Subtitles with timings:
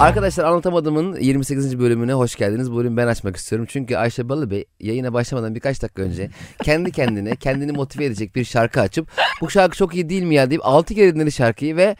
[0.00, 1.78] Arkadaşlar anlatamadığımın 28.
[1.78, 2.72] bölümüne hoş geldiniz.
[2.72, 3.66] Bu bölümü ben açmak istiyorum.
[3.70, 6.30] Çünkü Ayşe Balıbey yayına başlamadan birkaç dakika önce
[6.62, 9.08] kendi kendine kendini motive edecek bir şarkı açıp
[9.40, 11.96] bu şarkı çok iyi değil mi ya deyip 6 kere dinledi şarkıyı ve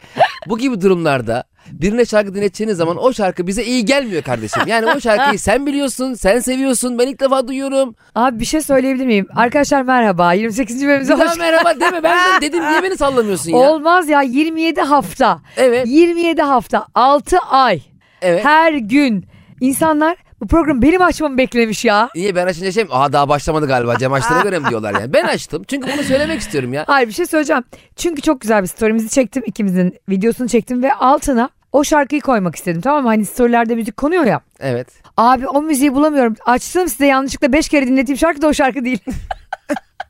[0.47, 4.63] bu gibi durumlarda birine şarkı dinleteceğiniz zaman o şarkı bize iyi gelmiyor kardeşim.
[4.67, 6.99] Yani o şarkıyı sen biliyorsun, sen seviyorsun.
[6.99, 7.95] Ben ilk defa duyuyorum.
[8.15, 9.27] Abi bir şey söyleyebilir miyim?
[9.37, 10.33] Arkadaşlar merhaba.
[10.33, 10.83] 28.
[10.83, 12.03] bölümümüze hoş merhaba deme.
[12.03, 13.57] Ben sana dedim niye beni sallamıyorsun ya?
[13.57, 15.41] Olmaz ya 27 hafta.
[15.57, 15.87] Evet.
[15.87, 17.81] 27 hafta 6 ay.
[18.27, 18.45] Evet.
[18.45, 19.25] Her gün
[19.61, 22.11] insanlar bu programı benim açmamı beklemiş ya.
[22.15, 22.85] Niye ben açınca şey?
[22.91, 23.99] Aa daha başlamadı galiba.
[23.99, 25.13] Cem açtığına göre mi diyorlar yani.
[25.13, 25.63] Ben açtım.
[25.69, 26.85] Çünkü bunu söylemek istiyorum ya.
[26.87, 27.65] Hayır bir şey söyleyeceğim.
[27.97, 29.43] Çünkü çok güzel bir story'mizi çektim.
[29.47, 32.81] ikimizin videosunu çektim ve altına o şarkıyı koymak istedim.
[32.81, 33.09] Tamam mı?
[33.09, 34.41] Hani storylerde müzik konuyor ya.
[34.61, 34.89] Evet.
[35.17, 36.35] Abi o müziği bulamıyorum.
[36.47, 38.99] Açtım size yanlışlıkla 5 kere dinlediğim şarkı da o şarkı değil.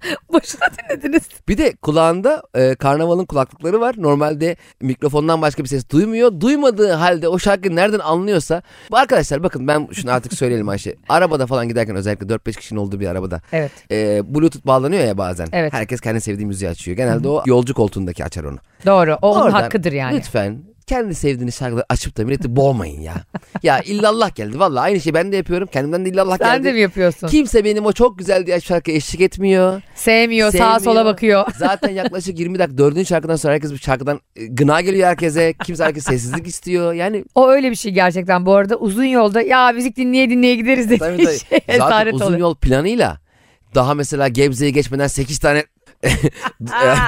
[0.33, 1.23] Boşuna dinlediniz.
[1.49, 3.95] Bir de kulağında e, karnavalın kulaklıkları var.
[3.99, 6.41] Normalde mikrofondan başka bir ses duymuyor.
[6.41, 8.63] Duymadığı halde o şarkıyı nereden anlıyorsa.
[8.91, 10.97] Bu Arkadaşlar bakın ben şunu artık söyleyelim Ayşe.
[11.09, 13.41] Arabada falan giderken özellikle 4-5 kişinin olduğu bir arabada.
[13.53, 13.73] Evet.
[13.91, 15.49] E, Bluetooth bağlanıyor ya bazen.
[15.53, 15.73] Evet.
[15.73, 16.97] Herkes kendi sevdiği müziği açıyor.
[16.97, 18.59] Genelde o yolcu koltuğundaki açar onu.
[18.87, 19.19] Doğru.
[19.23, 20.17] O onun Oradan hakkıdır yani.
[20.17, 23.15] Lütfen kendi sevdiğiniz şarkıları açıp da milleti boğmayın ya.
[23.63, 24.59] ya illallah geldi.
[24.59, 25.69] Vallahi aynı şey ben de yapıyorum.
[25.73, 26.65] Kendimden de illallah Sen geldi.
[26.65, 27.29] de mi yapıyorsun?
[27.29, 29.83] Kimse benim o çok güzel diye şarkıya eşlik etmiyor.
[29.95, 30.81] Sevmiyor, sağa Sevmiyor.
[30.81, 31.47] sola bakıyor.
[31.59, 35.55] Zaten yaklaşık 20 dakika dördüncü şarkıdan sonra herkes bu şarkıdan e, gına geliyor herkese.
[35.65, 36.93] Kimse herkes sessizlik istiyor.
[36.93, 38.47] Yani O öyle bir şey gerçekten.
[38.47, 41.39] Bu arada uzun yolda ya müzik dinleye dinleye gideriz dediği tabii, tabii.
[41.69, 42.41] şey zaten uzun oluyor.
[42.41, 43.19] yol planıyla
[43.75, 45.65] daha mesela Gebze'yi geçmeden 8 tane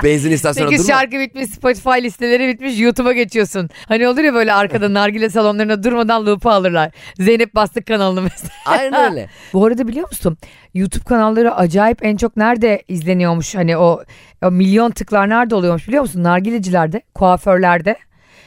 [0.04, 0.98] benzin istasyonu 8 durma.
[0.98, 3.70] şarkı bitmiş, Spotify listeleri bitmiş, YouTube'a geçiyorsun.
[3.88, 6.90] Hani olur ya böyle arkada nargile salonlarına durmadan loop'u alırlar.
[7.18, 8.50] Zeynep Bastık kanalını mesela.
[8.66, 9.28] Aynen öyle.
[9.52, 10.38] Bu arada biliyor musun?
[10.74, 13.54] YouTube kanalları acayip en çok nerede izleniyormuş?
[13.54, 14.02] Hani o,
[14.44, 16.22] o milyon tıklar nerede oluyormuş biliyor musun?
[16.22, 17.96] Nargilecilerde, kuaförlerde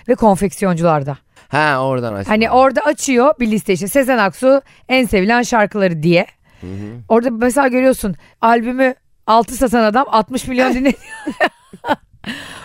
[0.08, 1.18] ve konfeksiyoncularda.
[1.48, 2.28] Ha oradan aç.
[2.28, 6.26] Hani orada açıyor bir liste işte Sezen Aksu en sevilen şarkıları diye.
[7.10, 8.96] Orada mesela görüyorsun albümü
[9.32, 10.96] 6 satan adam 60 milyon dinleniyor.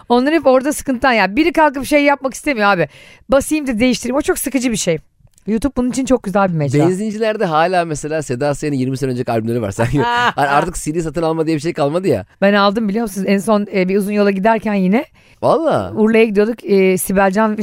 [0.08, 1.36] Onlar hep orada sıkıntıdan ya.
[1.36, 2.88] Biri kalkıp şey yapmak istemiyor abi.
[3.28, 4.16] Basayım da değiştireyim.
[4.16, 4.98] O çok sıkıcı bir şey.
[5.46, 6.78] YouTube bunun için çok güzel bir mecra.
[6.78, 9.70] Benzincilerde hala mesela Seda Sayan'ın 20 sene önceki albümleri var.
[9.70, 10.02] Sanki
[10.36, 12.26] artık CD satın alma diye bir şey kalmadı ya.
[12.40, 13.26] Ben aldım biliyor musunuz?
[13.30, 15.04] En son e, bir uzun yola giderken yine
[15.42, 15.92] Valla.
[15.94, 16.64] Urla'ya gidiyorduk.
[16.64, 17.58] E, Sibelcan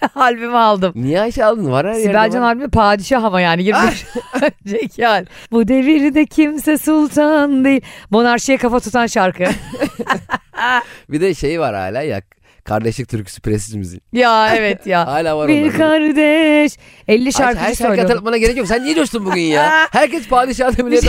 [0.14, 0.92] albümü aldım.
[0.96, 1.70] Niye Ayşe aldın?
[1.72, 2.46] Var her yerde var.
[2.50, 4.06] albümü padişah ama yani 25
[4.64, 5.26] önceki hal.
[5.52, 7.80] Bu devirde kimse sultan değil.
[8.10, 9.44] Monarşiye kafa tutan şarkı.
[11.10, 12.22] Bir de şey var hala ya.
[12.64, 14.00] Kardeşlik türküsü prestij müziği.
[14.12, 15.06] ya evet ya.
[15.06, 15.76] Hala var Bir onlar.
[15.76, 16.76] kardeş.
[17.08, 18.66] 50 Ayşe, şarkı her şarkı hatırlatmana gerek yok.
[18.66, 19.88] Sen niye coştun bugün ya?
[19.92, 21.02] Herkes padişahı biliyor.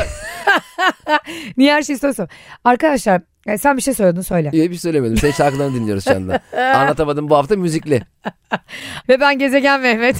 [1.58, 2.28] Niye her şeyi söylüyorsun?
[2.64, 3.22] Arkadaşlar
[3.54, 4.46] e, sen bir şey söyledin söyle.
[4.54, 5.18] Yok bir şey söylemedim.
[5.18, 6.40] Senin şarkılarını dinliyoruz şu anda.
[6.76, 8.02] Anlatamadım bu hafta müzikli.
[9.10, 10.16] Ve ben Gezegen Mehmet.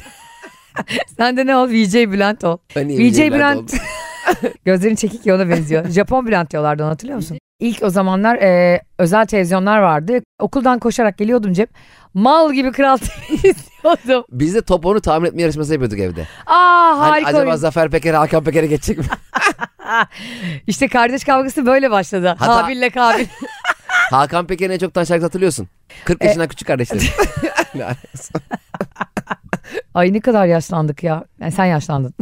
[1.18, 1.70] sen de ne ol?
[1.70, 2.58] VJ Bülent ol.
[2.76, 3.74] Ben niye VJ Bülent Bülent.
[4.66, 5.90] Gözlerin çekik ya ona benziyor.
[5.90, 7.38] Japon Bülent diyorlardı onu hatırlıyor musun?
[7.60, 10.20] İlk o zamanlar e, özel televizyonlar vardı.
[10.40, 11.68] Okuldan koşarak geliyordum Cem.
[12.14, 14.26] Mal gibi Kral TV izliyordum.
[14.32, 16.28] Biz de top onu tahmin etme yarışması yapıyorduk evde.
[16.46, 17.30] Aa Hani harika.
[17.30, 17.56] acaba oyun.
[17.56, 19.04] Zafer Peker Hakan Peker'e geçecek mi?
[20.68, 22.36] İşte kardeş kavgası böyle başladı.
[22.40, 23.26] Hatta- Kabil'le Kabil.
[24.12, 25.68] Hakan Peker'in en çok tan şarkı hatırlıyorsun.
[26.06, 27.08] 40 E- yaşından küçük kardeşlerim.
[27.76, 28.34] Ne alakası?
[29.94, 31.24] Ay ne kadar yaşlandık ya.
[31.42, 32.14] Yani sen yaşlandın.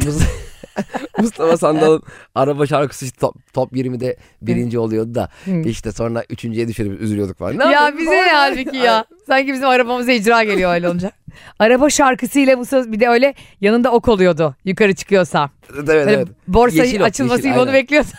[1.17, 2.03] Mustafa Sandal'ın
[2.35, 5.29] araba şarkısı işte top, top 20'de birinci oluyordu da
[5.65, 7.59] işte sonra üçüncüye düşürüp üzülüyorduk falan.
[7.59, 7.97] Ne ya yapayım?
[7.97, 9.05] bize ne halbuki ya.
[9.27, 11.11] Sanki bizim arabamıza icra geliyor öyle olunca.
[11.59, 15.49] Araba şarkısıyla bu söz bir de öyle yanında ok oluyordu yukarı çıkıyorsa.
[15.73, 16.27] Evet Böyle evet.
[16.47, 17.81] borsa Yeşil ok, açılması yeşil, gibi onu aynen.
[17.81, 18.13] bekliyorsun.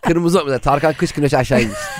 [0.00, 0.62] Kırmızı ok.
[0.62, 1.78] Tarkan kış güneş aşağı inmiş.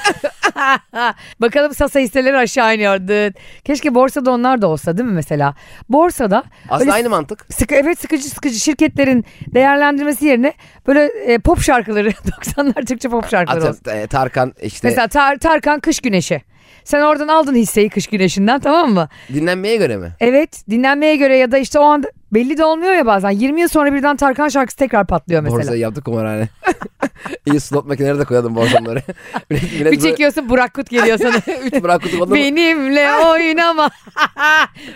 [1.41, 3.39] Bakalım Sasa hisseleri aşağı iniyordu.
[3.65, 5.55] Keşke borsada onlar da olsa değil mi mesela?
[5.89, 7.47] Borsada Aslında aynı mantık.
[7.55, 9.25] sıkı, evet sıkıcı sıkıcı şirketlerin
[9.55, 10.53] değerlendirmesi yerine
[10.87, 13.79] böyle e, pop şarkıları 90'lar Türkçe pop şarkıları olsun.
[13.81, 16.43] Atıyorum, e, Tarkan işte Mesela Tar- Tarkan Kış Güneşi.
[16.85, 19.09] Sen oradan aldın hisseyi Kış Güneşi'nden tamam mı?
[19.35, 20.13] dinlenmeye göre mi?
[20.21, 23.31] Evet dinlenmeye göre ya da işte o anda belli de olmuyor ya bazen.
[23.31, 25.59] 20 yıl sonra birden Tarkan şarkısı tekrar patlıyor mesela.
[25.61, 26.49] Borsayı yaptık kumarhane.
[27.47, 29.03] İyi slot makineleri de koyalım borsamları.
[29.51, 31.57] Bir çekiyorsun Burak Kut geliyor sana.
[31.65, 32.35] üç bırak kutu bana.
[32.35, 33.91] benimle oynama.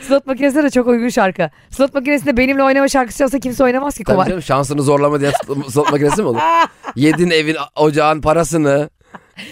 [0.00, 1.50] Slot makinesine de çok uygun şarkı.
[1.70, 4.28] Slot makinesinde benimle oynama şarkısı olsa kimse oynamaz ki Tabii kumar.
[4.28, 6.40] canım şansını zorlama diye slot slot makinesi mi olur?
[6.96, 8.90] Yedin evin ocağın parasını.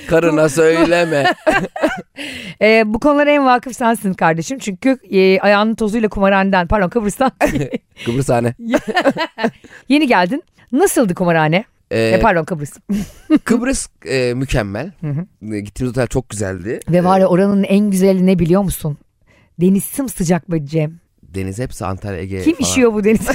[0.08, 1.24] Karına söyleme.
[2.62, 4.58] Ee, bu konulara en vakıf sensin kardeşim.
[4.58, 7.32] Çünkü e, ayağının tozuyla kumarhaneden pardon Kıbrıs'tan
[8.04, 8.54] Kıbrıs'hane.
[9.88, 10.42] yeni geldin.
[10.72, 11.64] Nasıldı kumarhane?
[11.90, 12.72] Ee, E, pardon Kıbrıs.
[13.44, 14.90] Kıbrıs e, mükemmel.
[15.52, 16.80] E, Gittiğimiz otel çok güzeldi.
[16.88, 18.98] Ve var ya oranın en güzeli ne biliyor musun?
[19.60, 21.00] Deniz sımsıcak be Cem.
[21.22, 22.70] deniz hepsi Antalya Ege Kim falan.
[22.70, 23.28] işiyor bu deniz?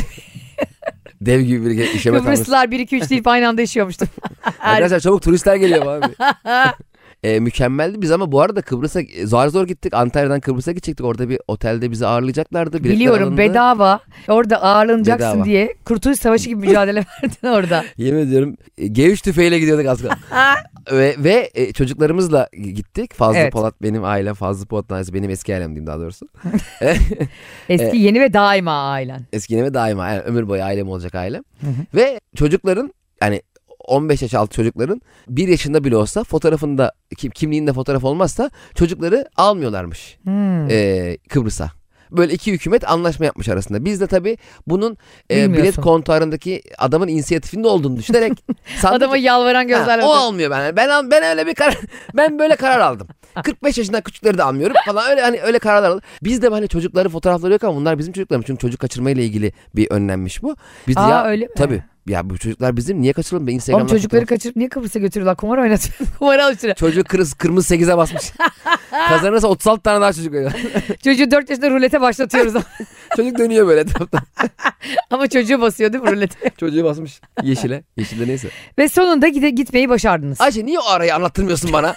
[1.26, 2.18] Dev gibi bir işeme.
[2.18, 4.06] Kıbrıslılar 1 2 3 deyip aynı anda işiyormuştu.
[4.60, 6.06] Arkadaşlar çabuk turistler geliyor abi.
[7.26, 9.94] e, mükemmeldi biz ama bu arada Kıbrıs'a zor zor gittik.
[9.94, 11.06] Antalya'dan Kıbrıs'a gidecektik.
[11.06, 12.78] Orada bir otelde bizi ağırlayacaklardı.
[12.80, 13.38] Biletler Biliyorum alındı.
[13.38, 15.46] bedava orada ağırlanacaksın Bedava.
[15.46, 17.84] diye Kurtuluş Savaşı gibi mücadele verdin orada.
[17.98, 20.18] Yemin ediyorum e, G3 tüfeğiyle gidiyorduk az kalsın.
[20.92, 23.14] ve ve e, çocuklarımızla gittik.
[23.14, 23.54] Fazlı Evet.
[23.54, 24.34] Polat benim ailem.
[24.34, 26.28] Fazlı Polat ailesi benim eski ailem diyeyim daha doğrusu.
[27.70, 29.22] Eski yeni ve daima ailen.
[29.34, 31.44] Eski ve daima yani ömür boyu ailem olacak ailem.
[31.96, 33.42] Ve çocukların yani
[33.88, 40.18] 15 yaş altı çocukların 1 yaşında bile olsa fotoğrafında kim, kimliğinde fotoğraf olmazsa çocukları almıyorlarmış
[40.24, 40.70] Hmm.
[40.70, 41.72] e, Kıbrıs'a.
[42.12, 43.86] Böyle iki hükümet anlaşma yapmış arasında.
[43.86, 44.38] Biz de tabii
[44.68, 44.98] bunun
[45.32, 48.32] e, bilet kontuarındaki adamın inisiyatifinde olduğunu düşünerek
[48.80, 50.76] sandık Adama yalvaran gözlerle o almıyor ben.
[50.76, 51.78] Ben ben öyle bir karar
[52.16, 53.08] ben böyle karar aldım.
[53.44, 56.02] 45 yaşından küçükleri de almıyorum falan öyle hani öyle kararlar aldım.
[56.24, 58.48] Biz de hani çocukları fotoğrafları yok ama bunlar bizim çocuklarımız.
[58.48, 60.56] Çünkü çocuk kaçırma ile ilgili bir önlenmiş bu.
[60.88, 61.52] Biz de Aa, ya öyle mi?
[61.58, 65.00] tabii ya bu çocuklar bizim niye kaçıralım ben Oğlum Instagram'dan çocukları fotoğraf- kaçırıp niye Kıbrıs'a
[65.00, 65.36] götürüyorlar?
[65.38, 66.10] Kumar oynatıyor.
[66.20, 66.76] Kumar alıştırıyor.
[66.76, 68.32] Çocuk kırmızı, kırmızı 8'e basmış.
[69.10, 70.52] Kazanırsa 36 tane daha çocuk veriyor.
[71.04, 72.54] Çocuğu 4 yaşında rulete başlatıyoruz.
[73.16, 74.20] çocuk dönüyor böyle etrafta.
[75.10, 76.50] Ama çocuğu basıyor değil mi rulete?
[76.60, 77.84] Çocuğu basmış yeşile.
[77.98, 78.48] Yeşilde neyse.
[78.78, 80.42] Ve sonunda gide, gitmeyi başardınız.
[80.42, 81.96] Ayşe niye o arayı anlattırmıyorsun bana?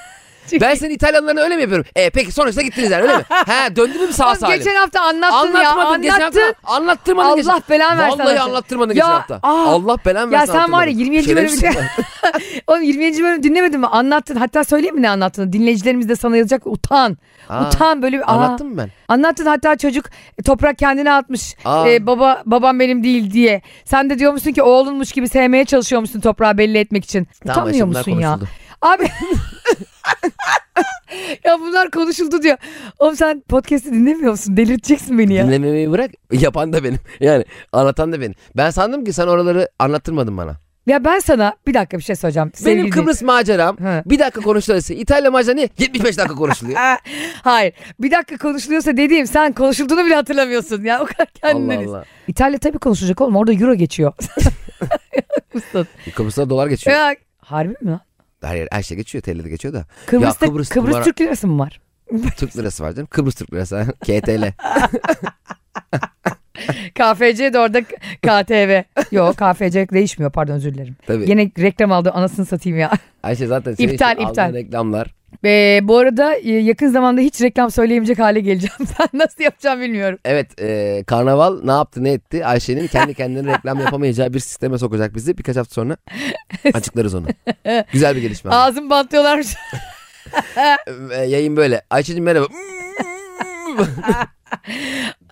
[0.60, 1.86] Ben senin İtalyanlarına öyle mi yapıyorum?
[1.96, 3.22] E peki sonuçta gittiniz yani öyle mi?
[3.46, 4.58] He döndü mü sağ salim?
[4.58, 5.70] geçen hafta anlattın ya.
[5.70, 6.40] Anlatmadın geçen hafta.
[6.40, 6.64] Anlattın.
[6.64, 8.18] Anlattırmadın geçen Allah belanı versin.
[8.18, 8.50] Vallahi anlattın.
[8.50, 9.34] anlattırmadın Ya, geçen hafta.
[9.42, 9.64] aa.
[9.66, 10.52] Allah belanı Ya versin.
[10.52, 10.98] sen var ya anlattırmadın.
[10.98, 11.24] 20.
[11.24, 11.80] Şerefsiz bölümde
[12.22, 12.42] sen.
[12.66, 13.22] Oğlum 20.
[13.22, 13.86] bölüm dinlemedin mi?
[13.86, 14.36] Anlattın.
[14.36, 15.52] Hatta söyleyeyim mi ne anlattığını?
[15.52, 16.62] Dinleyicilerimiz de sana yazacak.
[16.66, 17.16] Utan.
[17.48, 18.22] Aa, Utan böyle bir.
[18.22, 18.26] Aa.
[18.26, 18.90] Anlattım mı ben?
[19.08, 20.04] Anlattın hatta çocuk
[20.38, 21.54] e, toprak kendine atmış.
[21.64, 21.88] Aa.
[21.88, 23.62] E, baba babam benim değil diye.
[23.84, 27.28] Sen de diyormuşsun ki oğlunmuş gibi sevmeye çalışıyormuşsun toprağı belli etmek için.
[27.46, 28.38] Tamam, Utanmıyor musun ya?
[28.82, 29.08] Abi
[31.44, 32.56] ya bunlar konuşuldu diyor.
[32.98, 34.56] Oğlum sen podcast'i dinlemiyor musun?
[34.56, 35.46] Delirteceksin beni ya.
[35.46, 36.10] Dinlememeyi bırak.
[36.32, 36.98] Yapan da benim.
[37.20, 38.34] Yani anlatan da benim.
[38.56, 40.56] Ben sandım ki sen oraları anlattırmadın bana.
[40.86, 42.52] Ya ben sana bir dakika bir şey söyleyeceğim.
[42.64, 44.02] Benim sevgili Kıbrıs maceram Ha.
[44.06, 46.78] bir dakika konuşuluyorsa İtalya macera niye 75 dakika konuşuluyor?
[47.42, 47.72] Hayır.
[48.00, 51.00] Bir dakika konuşuluyorsa dediğim sen konuşulduğunu bile hatırlamıyorsun ya.
[51.02, 51.76] O kadar kendinden.
[51.86, 52.04] Allah Allah.
[52.28, 53.36] İtalya tabii konuşulacak oğlum.
[53.36, 54.12] Orada euro geçiyor.
[56.14, 56.96] Kıbrıs'ta dolar geçiyor.
[56.96, 58.00] ya, harbi mi lan?
[58.42, 59.22] Her, yer, her şey geçiyor.
[59.22, 59.84] TL'de geçiyor da.
[60.06, 61.80] Kıbrıs'ta, Ya Kıbrıs Kıbrıs Türk lirası mı var?
[62.36, 63.06] Türk lirası var canım.
[63.10, 63.86] Kıbrıs Türk lirası.
[64.02, 64.52] KTL.
[66.94, 67.82] KFC de orada
[68.22, 68.82] KTV.
[69.14, 70.96] Yok KFC değişmiyor pardon özür dilerim.
[71.06, 71.30] Tabii.
[71.30, 72.90] Yine reklam aldı anasını satayım ya.
[73.22, 74.52] Ayşe zaten senin İptal, için iptal.
[74.54, 75.14] reklamlar.
[75.44, 78.74] Ve bu arada e, yakın zamanda hiç reklam söyleyemeyecek hale geleceğim.
[79.00, 80.18] Ben nasıl yapacağım bilmiyorum.
[80.24, 85.14] Evet e, karnaval ne yaptı ne etti Ayşe'nin kendi kendine reklam yapamayacağı bir sisteme sokacak
[85.14, 85.38] bizi.
[85.38, 85.96] Birkaç hafta sonra
[86.74, 87.26] açıklarız onu.
[87.92, 88.50] Güzel bir gelişme.
[88.50, 88.60] ama.
[88.62, 89.48] Ağzımı bantlıyorlarmış.
[91.12, 91.82] E, yayın böyle.
[91.90, 92.46] Ayşe'cim merhaba.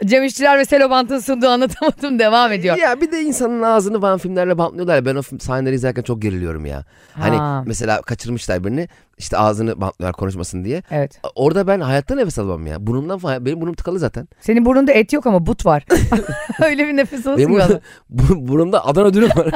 [0.05, 2.77] Cem İşçiler ve Selo Bant'ın sunduğu anlatamadım devam ediyor.
[2.77, 5.05] ya bir de insanın ağzını van filmlerle bantlıyorlar.
[5.05, 6.85] Ben o film sahneleri izlerken çok geriliyorum ya.
[7.13, 7.65] Hani Ha.
[7.67, 8.89] mesela kaçırmışlar birini.
[9.19, 10.83] işte ağzını bantlıyorlar konuşmasın diye.
[10.91, 11.21] Evet.
[11.35, 12.87] Orada ben hayatta nefes alamam ya.
[12.87, 13.47] Burnumdan falan.
[13.47, 14.29] Benim burnum tıkalı zaten.
[14.41, 15.85] Senin burnunda et yok ama but var.
[16.65, 17.81] Öyle bir nefes Benim alıyorsun
[18.11, 19.51] burnum, burnumda Adana dürüm var.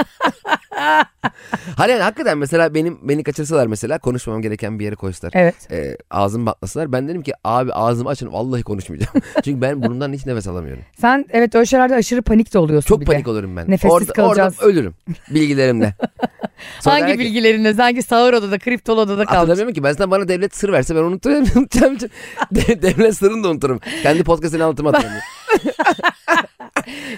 [1.76, 5.32] Hani hakikaten mesela benim beni kaçırsalar mesela konuşmamam gereken bir yere koysalar.
[5.36, 5.72] Evet.
[5.72, 9.12] E, ağzımı batlasalar ben dedim ki abi ağzımı açın vallahi konuşmayacağım.
[9.44, 10.82] Çünkü ben burnumdan hiç nefes alamıyorum.
[11.00, 13.30] Sen evet öyle şeylerde aşırı panik de oluyorsun Çok bir panik de.
[13.30, 13.70] olurum ben.
[13.70, 14.56] Nefessiz orada, kalacağız.
[14.58, 14.94] Orada ölürüm
[15.30, 15.94] bilgilerimle.
[16.80, 17.74] Sonra Hangi der ki- bilgilerinle?
[17.74, 19.38] Sanki sağır odada, kriptol odada kalmış.
[19.38, 21.44] Hatırlamıyorum ki ben zaten bana devlet sır verse ben unuturum.
[22.82, 23.80] devlet sırrını da unuturum.
[24.02, 25.28] Kendi podcastini anlatımı hatırlamıyorum.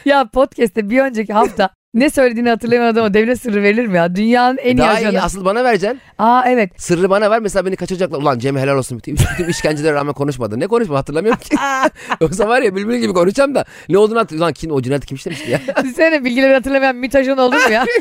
[0.04, 4.16] Ya podcast'te bir önceki hafta ne söylediğini hatırlayamayan adama devlet sırrı verilir mi ya?
[4.16, 5.22] Dünyanın en iyi Daha iyi ajanı.
[5.22, 6.00] asıl bana vereceksin.
[6.18, 6.70] Aa evet.
[6.76, 7.40] Sırrı bana ver.
[7.40, 8.18] Mesela beni kaçıracaklar.
[8.18, 8.98] Ulan Cem helal olsun.
[8.98, 10.60] Bütün, bütün işkencelere rağmen konuşmadı.
[10.60, 11.56] Ne konuşma hatırlamıyorum ki.
[12.20, 13.64] Yoksa var ya bülbül gibi konuşacağım da.
[13.88, 14.44] Ne olduğunu hatırlıyorum.
[14.46, 15.60] Ulan kim o cinayeti kim işlemişti ya.
[15.82, 17.84] Düşünsene bilgileri hatırlamayan MİT ajanı olur mu ya?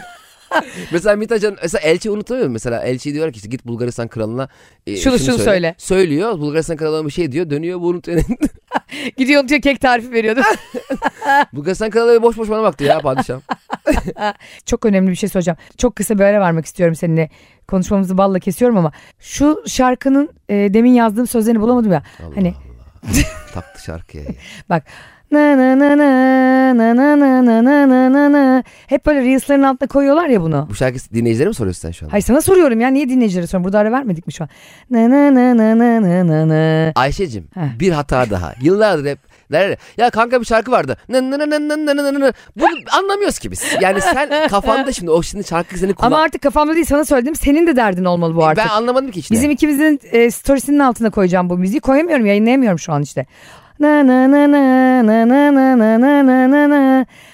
[0.91, 2.53] mesela Mitacan mesela elçi unutamıyorum.
[2.53, 4.49] Mesela elçi diyor ki işte git Bulgaristan kralına
[4.87, 5.75] e, Şunu- şunu söyle.
[5.77, 6.31] Söylüyor.
[6.39, 7.49] Bulgaristan kralına bir şey diyor.
[7.49, 8.21] Dönüyor bu unutuyor.
[9.17, 10.41] Gidiyor unutuyor kek tarifi veriyordu.
[11.53, 13.41] Bulgaristan kralı boş boş bana baktı ya padişahım.
[14.65, 15.57] Çok önemli bir şey soracağım.
[15.77, 17.29] Çok kısa bir ara vermek istiyorum seninle.
[17.67, 22.03] Konuşmamızı balla kesiyorum ama şu şarkının e, demin yazdığım sözlerini bulamadım ya.
[22.23, 22.53] Allah Hani
[23.05, 23.11] Allah.
[23.53, 24.23] Taktı şarkıya.
[24.23, 24.29] ya.
[24.69, 24.83] bak
[25.31, 29.61] na na na na na na na na na na na na hep böyle reelslerin
[29.63, 30.67] altına koyuyorlar ya bunu.
[30.69, 32.09] Bu şarkı dinleyicilere mi soruyorsun sen şu an?
[32.09, 33.63] Hayır sana soruyorum ya niye dinleyicilere soruyorum?
[33.63, 34.49] Burada ara vermedik mi şu an?
[34.91, 36.91] Na na na na na na na na.
[36.95, 37.79] Ayşe'cim Heh.
[37.79, 38.53] bir hata daha.
[38.61, 39.19] Yıllardır hep
[39.51, 40.97] derler ya, kanka bir şarkı vardı.
[41.09, 42.33] Nı nı nı nı nı nı nı nı nı.
[42.55, 42.69] Bunu
[42.99, 43.63] anlamıyoruz ki biz.
[43.81, 46.07] Yani sen kafanda şimdi o şimdi şarkı seni kullan.
[46.07, 47.35] Ama artık kafamda değil sana söyledim.
[47.35, 48.65] Senin de derdin olmalı bu artık.
[48.65, 49.35] ben anlamadım ki işte.
[49.35, 51.79] Bizim ikimizin e, storiesinin altına koyacağım bu müziği.
[51.81, 53.25] Koyamıyorum yayınlayamıyorum şu an işte.
[53.81, 56.67] Na na na na na na na na na na na na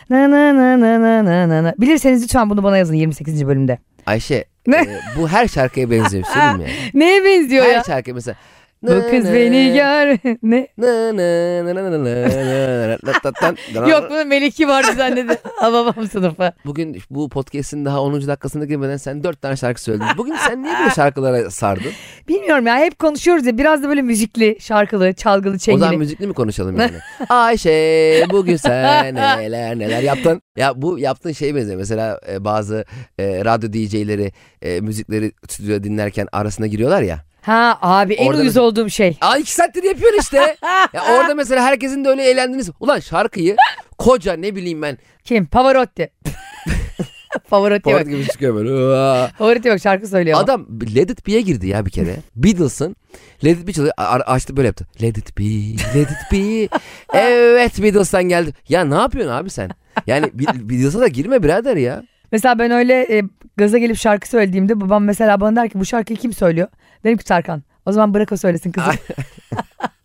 [0.09, 1.73] na na na na na na na na.
[1.77, 3.47] Bilirseniz lütfen bunu bana yazın 28.
[3.47, 3.77] bölümde.
[4.05, 4.75] Ayşe Ne?
[4.77, 4.87] e,
[5.17, 6.65] bu her şarkıya benziyor söyleyeyim mi?
[6.93, 7.83] Neye benziyor Her ya?
[7.83, 8.35] şarkı mesela.
[8.81, 10.17] Bu kız beni gör.
[10.43, 10.67] Ne?
[13.89, 15.37] Yok bunu Meliki vardı zannedi.
[15.61, 16.51] Babam sınıfı.
[16.65, 18.27] Bugün bu podcast'in daha 10.
[18.27, 20.07] dakikasına girmeden sen 4 tane şarkı söyledin.
[20.17, 21.91] Bugün sen niye böyle şarkılara sardın?
[22.27, 25.97] Bilmiyorum ya hep konuşuyoruz ya biraz da böyle müzikli, şarkılı, çalgılı, O zaman çengeli.
[25.97, 26.91] müzikli mi konuşalım yani?
[27.29, 30.41] Ayşe bugün sen neler neler yaptın?
[30.57, 31.77] Ya bu yaptığın şeye benziyor.
[31.77, 32.85] Mesela e, bazı
[33.19, 34.31] e, radyo DJ'leri
[34.61, 37.26] e, müzikleri stüdyoda dinlerken arasına giriyorlar ya.
[37.41, 39.17] Ha abi en Orada uyuz mesela- olduğum şey.
[39.21, 40.37] Aa iki saattir yapıyorsun işte.
[40.93, 42.69] ya orada mesela herkesin de öyle eğlendiniz.
[42.79, 43.55] Ulan şarkıyı
[43.97, 44.97] koca ne bileyim ben.
[45.23, 45.45] Kim?
[45.45, 46.11] Pavarotti.
[47.49, 48.05] Pavarotti Ford bak.
[48.07, 48.73] gibi çıkıyor böyle.
[48.73, 49.31] Uaa.
[49.37, 50.39] Pavarotti bak şarkı söylüyor.
[50.41, 52.15] Adam Let It Be'ye girdi ya bir kere.
[52.35, 52.95] Beatles'ın
[53.45, 53.93] Let It Be çalıyor.
[53.97, 54.87] A- açtı böyle yaptı.
[55.01, 55.43] Let It Be,
[55.99, 56.77] Let It Be.
[57.19, 58.53] evet Beatles'tan geldi.
[58.69, 59.69] Ya ne yapıyorsun abi sen?
[60.07, 62.03] Yani Be- Beatles'a da girme birader ya.
[62.31, 63.23] Mesela ben öyle e,
[63.57, 66.67] gaza gelip şarkı söylediğimde babam mesela bana der ki bu şarkıyı kim söylüyor?
[67.03, 67.63] Derim ki Tarkan.
[67.85, 68.93] O zaman bırak o söylesin kızım.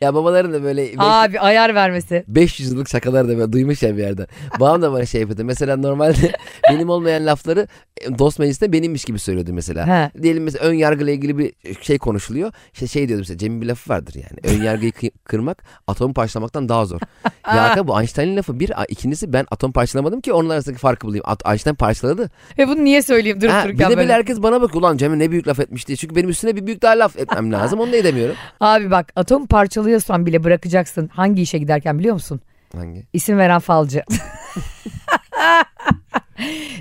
[0.00, 2.24] Ya babaların da böyle Abi ayar vermesi.
[2.28, 4.26] 500 yıllık şakalar da böyle duymuş ya bir yerden.
[4.60, 5.44] Babam da bana şey yapıyordu.
[5.44, 6.32] Mesela normalde
[6.70, 7.66] benim olmayan lafları
[8.00, 9.86] e, dost meclisinde benimmiş gibi söylüyordu mesela.
[9.86, 10.22] He.
[10.22, 12.52] Diyelim mesela ön yargıyla ilgili bir şey konuşuluyor.
[12.72, 14.56] İşte şey diyordu mesela Cem'in bir lafı vardır yani.
[14.56, 17.00] Ön yargıyı kı- kırmak atomu parçalamaktan daha zor.
[17.46, 18.72] ya bu Einstein'ın lafı bir.
[18.88, 21.24] ikincisi ben atom parçalamadım ki onun arasındaki farkı bulayım.
[21.28, 22.30] At- Einstein parçaladı.
[22.58, 24.82] Ve bunu niye söyleyeyim durup Ha, bir dururken de böyle herkes bana bakıyor.
[24.82, 25.96] Ulan Cem'e ne büyük laf etmiş diye.
[25.96, 27.80] Çünkü benim üstüne bir büyük daha laf etmem lazım.
[27.80, 28.36] Onu da edemiyorum.
[28.60, 31.08] Abi bak atom parçalıyorsan bile bırakacaksın.
[31.12, 32.40] Hangi işe giderken biliyor musun?
[32.76, 33.06] Hangi?
[33.12, 34.02] İsim veren falcı.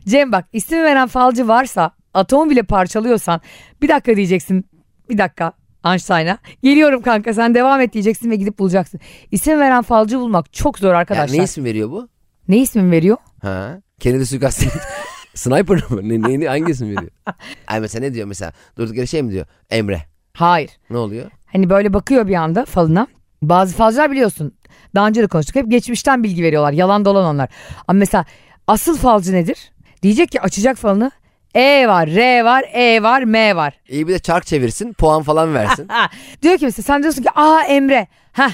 [0.07, 3.41] Cem bak isim veren falcı varsa atomu bile parçalıyorsan
[3.81, 4.65] bir dakika diyeceksin.
[5.09, 5.53] Bir dakika
[5.85, 6.37] Einstein'a.
[6.63, 8.99] Geliyorum kanka sen devam et diyeceksin ve gidip bulacaksın.
[9.31, 11.37] İsim veren falcı bulmak çok zor Yani arkadaşlar.
[11.39, 12.09] ne isim veriyor bu?
[12.47, 13.17] ne ismin veriyor?
[13.41, 13.81] Ha?
[13.99, 14.65] Kennedy suikastı.
[15.33, 16.09] Sniper mı?
[16.09, 17.11] Ne, ne, hangi isim veriyor?
[17.67, 18.53] Ay mesela ne diyor mesela?
[18.77, 19.45] Durduk yere şey mi diyor?
[19.69, 20.01] Emre.
[20.33, 20.71] Hayır.
[20.89, 21.31] Ne oluyor?
[21.53, 23.07] Hani böyle bakıyor bir anda falına.
[23.41, 24.51] Bazı falcılar biliyorsun.
[24.95, 25.55] Daha önce de konuştuk.
[25.55, 26.71] Hep geçmişten bilgi veriyorlar.
[26.71, 27.49] Yalan dolan onlar.
[27.87, 28.25] Ama mesela
[28.67, 29.71] asıl falcı nedir?
[30.03, 31.11] Diyecek ki açacak falını.
[31.55, 33.73] E var, R var, E var, M var.
[33.89, 35.87] İyi bir de çark çevirsin, puan falan versin.
[36.41, 38.07] Diyor ki mesela sen diyorsun ki aa Emre.
[38.33, 38.51] Heh,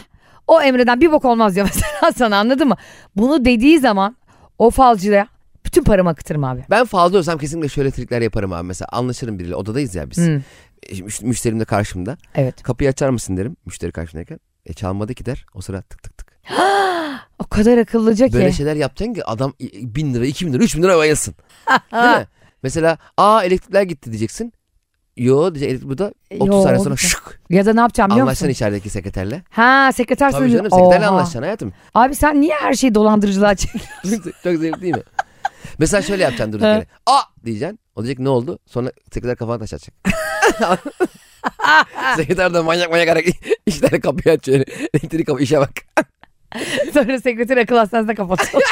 [0.47, 2.75] o Emre'den bir bok olmaz diyor mesela sana anladın mı?
[3.15, 4.15] Bunu dediği zaman
[4.59, 5.27] o falcıya
[5.65, 6.63] bütün paramı akıtırım abi.
[6.69, 8.67] ben fazla olsam kesinlikle şöyle trikler yaparım abi.
[8.67, 9.55] Mesela anlaşırım biriyle.
[9.55, 10.17] Odadayız ya biz.
[10.27, 10.41] Hmm,
[11.21, 12.17] Müşterim de karşımda.
[12.35, 12.63] evet.
[12.63, 13.55] Kapıyı açar mısın derim.
[13.65, 14.39] Müşteri karşımdayken.
[14.65, 15.45] E çalmadı ki der.
[15.53, 16.27] O sıra tık tık tık.
[17.39, 18.33] O kadar akıllıca ki.
[18.33, 21.35] Böyle şeyler yapacaksın ki adam bin lira, iki bin lira, üç bin lira bayılsın.
[21.93, 22.27] Değil mi?
[22.63, 24.53] Mesela aa elektrikler gitti diyeceksin.
[25.17, 26.13] Yo diyecek elektrik burada.
[26.39, 27.41] 30 Yo, saniye sonra şık.
[27.49, 28.53] Ya da ne yapacağım biliyor Anlaşacaksın musun?
[28.53, 29.43] içerideki sekreterle.
[29.49, 31.07] Ha sekreter Tabii canım sekreterle Oha.
[31.09, 31.73] anlaşacaksın hayatım.
[31.93, 34.31] Abi sen niye her şeyi dolandırıcılığa çekiyorsun?
[34.43, 35.03] Çok zevkli değil mi?
[35.79, 36.85] Mesela şöyle yapacaksın durduk yere.
[37.05, 37.79] Aa diyeceksin.
[37.95, 38.59] O diyecek ne oldu?
[38.65, 39.95] Sonra sekreter kafana taş atacak.
[42.15, 44.59] sekreter de manyak manyak hareket işleri kapıyı açıyor.
[44.93, 45.73] Elektrik kapı işe bak.
[46.93, 48.63] Sonra sekreter akıl hastanesine kapatıyor.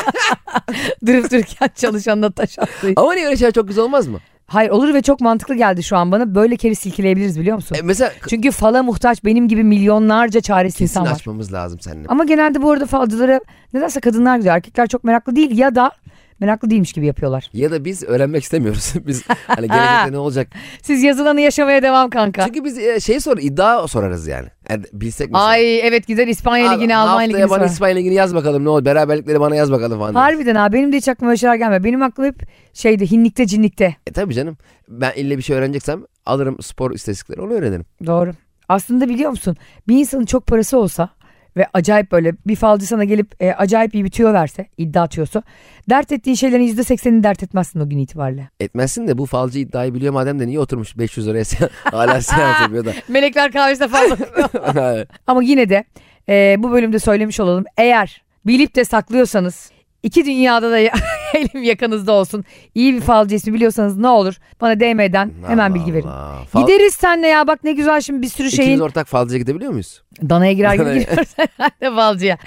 [1.06, 2.94] Durup dururken çalışanına taş attığı.
[2.96, 4.20] Ama niye öyle şeyler çok güzel olmaz mı?
[4.48, 6.36] Hayır olur ve çok mantıklı geldi şu an bana.
[6.36, 7.78] Böyle kere silkeleyebiliriz biliyor musun?
[7.80, 11.12] E, mesela Çünkü fala muhtaç benim gibi milyonlarca çaresiz kesin insan var.
[11.12, 12.08] açmamız lazım seninle.
[12.08, 13.40] Ama genelde bu arada falcılara
[13.74, 14.56] nedense kadınlar gidiyor.
[14.56, 15.92] Erkekler çok meraklı değil ya da
[16.40, 17.50] meraklı değilmiş gibi yapıyorlar.
[17.54, 18.94] Ya da biz öğrenmek istemiyoruz.
[19.08, 20.48] biz hani gelecekte ne olacak?
[20.82, 22.46] Siz yazılanı yaşamaya devam kanka.
[22.46, 24.48] Çünkü biz şey sor iddia sorarız yani.
[24.70, 25.46] yani bilsek mesela.
[25.46, 27.66] Ay evet gider İspanya Abi, ligini Almanya ligini bana.
[27.66, 28.86] İspanya ligini yaz bakalım ne olur.
[28.86, 30.14] Beraberlikleri bana yaz bakalım falan.
[30.14, 31.84] Harbiden ha benim de hiç aklıma öyle şeyler gelmiyor.
[31.84, 33.96] Benim aklım hep şeydi hinlikte cinlikte.
[34.08, 34.58] E tabii canım.
[34.90, 37.86] Ben ille bir şey öğreneceksem alırım spor istatistikleri onu öğrenirim.
[38.06, 38.32] Doğru.
[38.70, 41.10] Aslında biliyor musun bir insanın çok parası olsa
[41.58, 45.44] ve acayip böyle bir falcı sana gelip e, acayip iyi bir tüyo verse iddia atıyorsa
[45.90, 48.50] dert ettiğin şeylerin yüzde seksenini dert etmezsin o gün itibariyle.
[48.60, 52.62] Etmezsin de bu falcı iddiayı biliyor madem de niye oturmuş 500 liraya se- hala seyahat
[52.62, 52.94] yapıyor da.
[53.08, 54.18] Melekler kahvesinde falan.
[55.28, 55.84] Ama yine de
[56.30, 57.66] e, bu bölümde söylemiş olalım.
[57.78, 59.72] Eğer bilip de saklıyorsanız
[60.04, 60.80] iki dünyada da
[61.36, 62.44] elim yakanızda olsun.
[62.76, 66.08] İyi bir falcı ismi biliyorsanız ne olur bana DM'den hemen Allah bilgi verin.
[66.08, 66.42] Allah.
[66.54, 69.72] Fal- Gideriz senle ya bak ne güzel şimdi bir sürü İkimiz şeyin ortak falcıya gidebiliyor
[69.72, 70.04] muyuz?
[70.30, 70.98] danaya girer gibi Danaya.
[71.00, 72.38] gidiyoruz herhalde falcıya.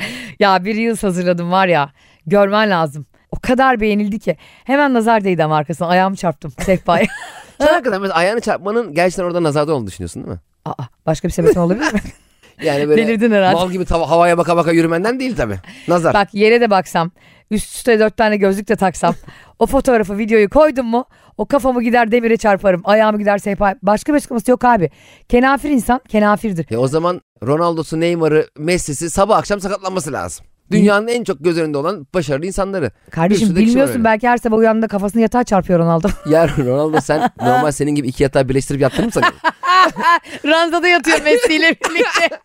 [0.41, 1.93] Ya bir yıl hazırladım var ya
[2.27, 3.07] görmen lazım.
[3.31, 4.37] O kadar beğenildi ki.
[4.65, 7.07] Hemen nazar değdi ama arkasına ayağımı çarptım sehpaya.
[7.61, 10.41] Sen hakikaten mesela ayağını çarpmanın gerçekten orada nazarda olduğunu düşünüyorsun değil mi?
[10.65, 10.73] Aa,
[11.07, 12.01] başka bir sebebin olabilir mi?
[12.63, 13.55] Yani böyle Delirdin herhalde.
[13.55, 15.57] mal gibi tava- havaya baka baka yürümenden değil tabii.
[15.89, 16.15] Nazar.
[16.15, 17.11] Bak yere de baksam,
[17.51, 19.15] üst üste dört tane gözlük de taksam,
[19.59, 21.05] o fotoğrafı videoyu koydum mu
[21.39, 22.81] O kafamı gider demire çarparım.
[22.85, 23.75] Ayağımı gider sehpa.
[23.83, 24.91] Başka bir açıklaması yok abi.
[25.29, 26.67] Kenafir insan kenafirdir.
[26.71, 30.47] Ya o zaman Ronaldo'su, Neymar'ı, Messi'si sabah akşam sakatlanması lazım.
[30.71, 32.91] Dünyanın en çok göz önünde olan başarılı insanları.
[33.11, 36.09] Kardeşim bilmiyorsun belki her sabah uyandığında kafasını yatağa çarpıyor Ronaldo.
[36.31, 39.41] Ya Ronaldo sen normal senin gibi iki yatağı birleştirip yattın mı sanıyorsun?
[40.45, 42.39] Ranzada yatıyor Messi ile birlikte.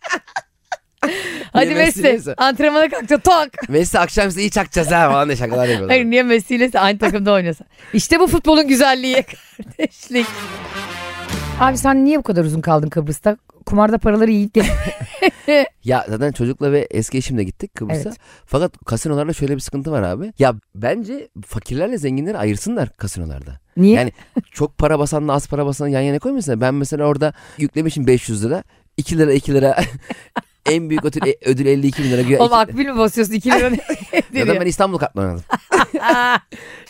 [1.52, 3.68] Hadi Messi antrenmana kalkacak tok.
[3.68, 5.88] Messi akşam size iyi çakacağız ha falan diye şakalar yapıyorlar.
[5.88, 7.64] Hayır niye Messi ile aynı takımda oynasa?
[7.92, 9.24] İşte bu futbolun güzelliği
[9.78, 10.26] kardeşlik.
[11.60, 13.36] Abi sen niye bu kadar uzun kaldın Kıbrıs'ta?
[13.66, 14.66] Kumarda paraları yiyip gel.
[15.84, 18.08] Ya zaten çocukla ve eski eşimle gittik Kıbrıs'a.
[18.08, 18.18] Evet.
[18.46, 20.32] Fakat kasinolarda şöyle bir sıkıntı var abi.
[20.38, 23.60] Ya bence fakirlerle zenginleri ayırsınlar kasinolarda.
[23.76, 23.94] Niye?
[23.96, 24.12] Yani
[24.50, 26.60] çok para basanla az para basanı yan yana koymasınlar.
[26.60, 28.62] Ben mesela orada yüklemişim 500 lira.
[28.96, 29.76] 2 lira 2 lira.
[30.66, 32.22] en büyük ödül, ödül 52 bin lira.
[32.22, 33.70] Güya Oğlum iki- mi basıyorsun 2 lira?
[34.34, 35.42] Zaten ben İstanbul kartla oynadım.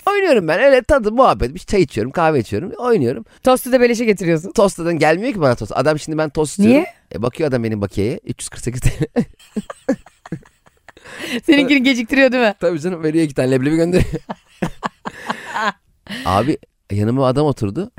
[0.07, 1.54] Oynuyorum ben öyle tadı muhabbet.
[1.54, 3.25] Bir çay içiyorum kahve içiyorum oynuyorum.
[3.43, 4.52] Tostu da beleşe getiriyorsun.
[4.52, 5.73] Tostadan gelmiyor ki bana tost.
[5.75, 6.75] Adam şimdi ben tost istiyorum.
[6.76, 6.87] Niye?
[7.14, 8.88] E, bakıyor adam benim bakiyeye 348 TL.
[11.43, 12.54] Seninkini geciktiriyor değil mi?
[12.61, 14.12] Tabii canım veriyor iki tane leblebi gönderiyor.
[16.25, 16.59] Abi
[16.93, 17.90] yanıma adam oturdu.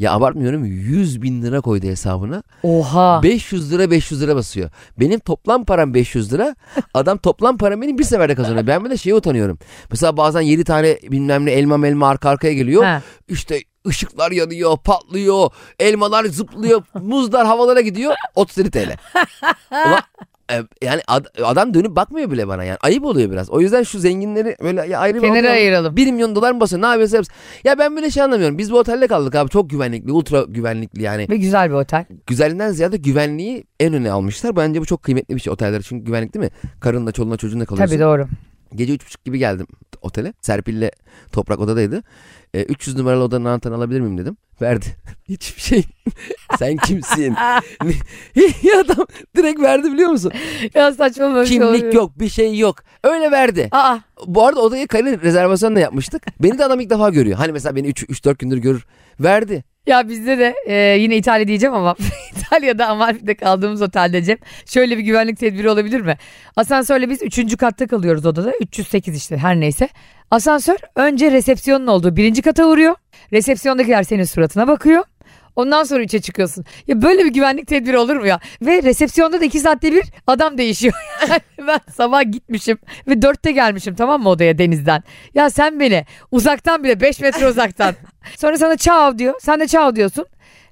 [0.00, 2.42] Ya abartmıyorum 100 bin lira koydu hesabına.
[2.62, 3.20] Oha.
[3.22, 4.70] 500 lira 500 lira basıyor.
[5.00, 6.54] Benim toplam param 500 lira.
[6.94, 8.66] Adam toplam param benim bir seferde kazanıyor.
[8.66, 9.58] Ben bir de şeye utanıyorum.
[9.90, 12.84] Mesela bazen 7 tane bilmem ne elma elma arka arkaya geliyor.
[12.84, 13.02] Ha.
[13.28, 18.14] İşte ışıklar yanıyor, patlıyor, elmalar zıplıyor, muzlar havalara gidiyor.
[18.34, 18.96] 37 TL.
[19.72, 20.00] Ulan,
[20.82, 22.78] yani ad- adam dönüp bakmıyor bile bana yani.
[22.82, 23.50] Ayıp oluyor biraz.
[23.50, 25.96] O yüzden şu zenginleri böyle ya ayrı bir Kenara odaya- ayıralım.
[25.96, 26.82] 1 milyon dolar mı basıyor?
[26.82, 27.34] Ne yapıyorsa yapsın.
[27.64, 28.58] Ya ben böyle şey anlamıyorum.
[28.58, 29.50] Biz bu otelde kaldık abi.
[29.50, 31.26] Çok güvenlikli, ultra güvenlikli yani.
[31.30, 32.04] Ve güzel bir otel.
[32.26, 34.56] Güzelliğinden ziyade güvenliği en öne almışlar.
[34.56, 35.82] Bence bu çok kıymetli bir şey oteller.
[35.82, 36.50] Çünkü güvenlik değil mi?
[36.80, 37.96] Karınla, çoluğunla, çocuğunla kalıyorsun.
[37.96, 38.26] Tabii doğru.
[38.74, 39.66] Gece üç buçuk gibi geldim
[40.02, 40.32] otele.
[40.40, 40.90] Serpil'le
[41.32, 42.02] Toprak odadaydı.
[42.54, 44.36] E, 300 numaralı odanın anahtarını alabilir miyim dedim.
[44.62, 44.86] Verdi.
[45.28, 45.82] Hiçbir şey.
[46.58, 47.34] Sen kimsin?
[48.62, 50.32] ya adam direkt verdi biliyor musun?
[50.74, 51.94] Ya saçma böyle şey Kimlik oluyor.
[51.94, 52.76] yok, bir şey yok.
[53.04, 53.68] Öyle verdi.
[53.72, 56.26] Aa Bu arada odayı kayıt rezervasyon da yapmıştık.
[56.42, 57.38] Beni de adam ilk defa görüyor.
[57.38, 58.86] Hani mesela beni 3-4 gündür görür.
[59.20, 59.64] Verdi.
[59.86, 61.96] Ya bizde de e, yine İtalya diyeceğim ama
[62.36, 64.36] İtalya'da Amalfi'de kaldığımız otelde Cem
[64.66, 66.16] şöyle bir güvenlik tedbiri olabilir mi?
[66.56, 67.56] Asansörle biz 3.
[67.56, 69.88] katta kalıyoruz odada 308 işte her neyse.
[70.30, 72.94] Asansör önce resepsiyonun olduğu birinci kata uğruyor.
[73.32, 75.04] Resepsiyondakiler senin suratına bakıyor.
[75.56, 76.64] Ondan sonra üçe çıkıyorsun.
[76.86, 78.40] Ya böyle bir güvenlik tedbiri olur mu ya?
[78.62, 80.94] Ve resepsiyonda da iki saatte bir adam değişiyor.
[81.28, 85.02] Yani ben sabah gitmişim ve dörtte gelmişim tamam mı odaya denizden.
[85.34, 87.94] Ya sen beni uzaktan bile 5 metre uzaktan.
[88.36, 89.34] Sonra sana çav diyor.
[89.40, 90.26] Sen de çav diyorsun.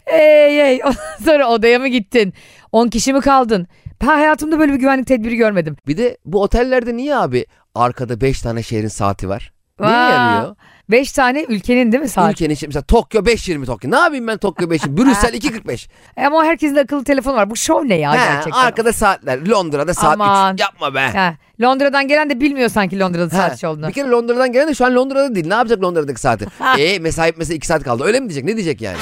[0.07, 0.81] Ey ey.
[0.85, 2.35] Ondan sonra odaya mı gittin?
[2.73, 3.66] 10 kişi mi kaldın?
[4.01, 5.77] Ben hayatımda böyle bir güvenlik tedbiri görmedim.
[5.87, 7.47] Bir de bu otellerde niye abi
[7.79, 9.53] arkada 5 tane şehrin saati var?
[9.81, 10.11] Neye Vaa.
[10.11, 10.57] yarıyor?
[10.91, 12.33] 5 tane ülkenin değil mi saat?
[12.33, 13.91] Ülkenin işte mesela Tokyo 5.20 Tokyo.
[13.91, 14.97] Ne yapayım ben Tokyo 5.20?
[15.07, 15.88] Brüssel 2.45.
[16.27, 17.51] Ama herkesin de akıllı telefonu var.
[17.51, 18.61] Bu şov ne ya He, gerçekten?
[18.61, 19.47] arkada saatler.
[19.47, 20.55] Londra'da saat Aman.
[20.55, 20.61] 3.
[20.61, 21.01] Yapma be.
[21.01, 23.88] Ha, Londra'dan gelen de bilmiyor sanki Londra'da He, saat şey olduğunu.
[23.88, 25.47] Bir kere Londra'dan gelen de şu an Londra'da değil.
[25.49, 26.47] Ne yapacak Londra'daki saati?
[26.79, 28.05] e mesai mesela 2 saat kaldı.
[28.05, 28.45] Öyle mi diyecek?
[28.45, 28.99] Ne diyecek yani?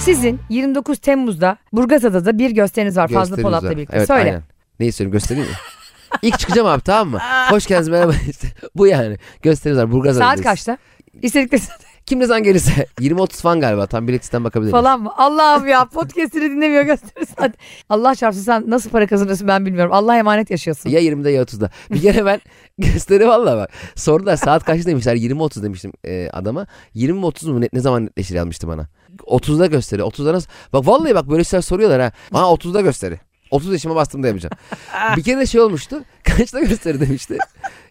[0.00, 3.76] Sizin 29 Temmuz'da Burgazada'da bir gösteriniz var Fazlı Gösteriniz Polat'la var.
[3.76, 3.96] birlikte.
[3.96, 4.22] Evet, Söyle.
[4.22, 4.42] Aynen.
[4.80, 5.54] Neyi söyleyeyim göstereyim mi?
[6.22, 7.18] İlk çıkacağım abi tamam mı?
[7.50, 8.12] Hoş geldiniz merhaba.
[8.30, 9.16] İşte bu yani.
[9.42, 9.92] Gösteriniz var.
[9.92, 10.42] Burgazada'dayız.
[10.42, 10.78] Saat kaçta?
[11.22, 11.62] İstedikleri
[12.06, 12.86] Kim ne zaman gelirse.
[13.00, 13.86] 20-30 falan galiba.
[13.86, 14.72] Tam bilet sistem bakabiliriz.
[14.72, 15.12] falan mı?
[15.16, 17.52] Allah'ım ya podcast'ini dinlemiyor gösterir saat.
[17.88, 19.92] Allah çarpsın sen nasıl para kazanıyorsun ben bilmiyorum.
[19.92, 20.90] Allah emanet yaşıyorsun.
[20.90, 21.70] Ya 20'de ya 30'da.
[21.90, 22.40] Bir kere ben
[22.78, 23.70] gösteri valla bak.
[23.94, 25.16] Sordular saat kaç demişler.
[25.16, 26.66] 20-30 demiştim e, adama.
[26.94, 28.88] 20 mi 30 mu ne, ne zaman netleşir yazmıştı bana.
[29.18, 30.02] 30'da gösteri.
[30.02, 30.48] 30'da nasıl?
[30.72, 32.12] Bak vallahi bak böyle şeyler soruyorlar ha.
[32.32, 33.20] Aa 30'da gösteri.
[33.50, 34.52] 30 yaşıma bastığımda yapacağım.
[35.16, 36.02] bir kere de şey olmuştu.
[36.24, 37.38] Kaçta gösteri demişti.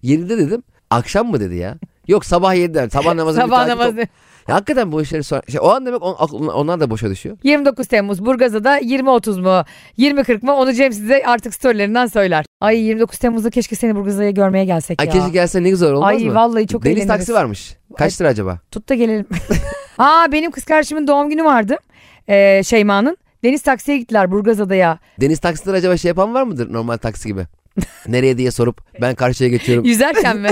[0.04, 0.64] 7'de dedim.
[0.90, 1.76] Akşam mı dedi ya?
[2.08, 2.90] Yok sabah 7'de.
[2.90, 4.08] Sabah namazı Sabah namazı.
[4.48, 7.38] Ya hakikaten bu işleri sor- şey, o an demek on, onlar da boşa düşüyor.
[7.44, 9.66] 29 Temmuz Burgazada 20.30 mu
[9.98, 12.46] 20.40 mı onu Cem size artık storylerinden söyler.
[12.62, 15.14] Ay 29 Temmuz'da keşke seni Burgazada'ya görmeye gelsek Ay ya.
[15.14, 16.36] keşke gelse ne güzel olmaz Ay mı?
[16.36, 17.08] vallahi çok Deniz eğleniriz.
[17.18, 17.78] taksi varmış.
[17.98, 18.60] Kaç lira acaba?
[18.72, 19.26] Tut da gelelim.
[19.98, 21.78] Aa benim kız kardeşimin doğum günü vardı.
[22.30, 23.18] Ee, Şeyma'nın.
[23.46, 25.00] Deniz taksiye gittiler Burgazada'ya.
[25.22, 27.46] Deniz taksileri acaba şey yapan var mıdır normal taksi gibi?
[28.08, 29.86] Nereye diye sorup ben karşıya geçiyorum.
[29.86, 30.50] Yüzerken mi?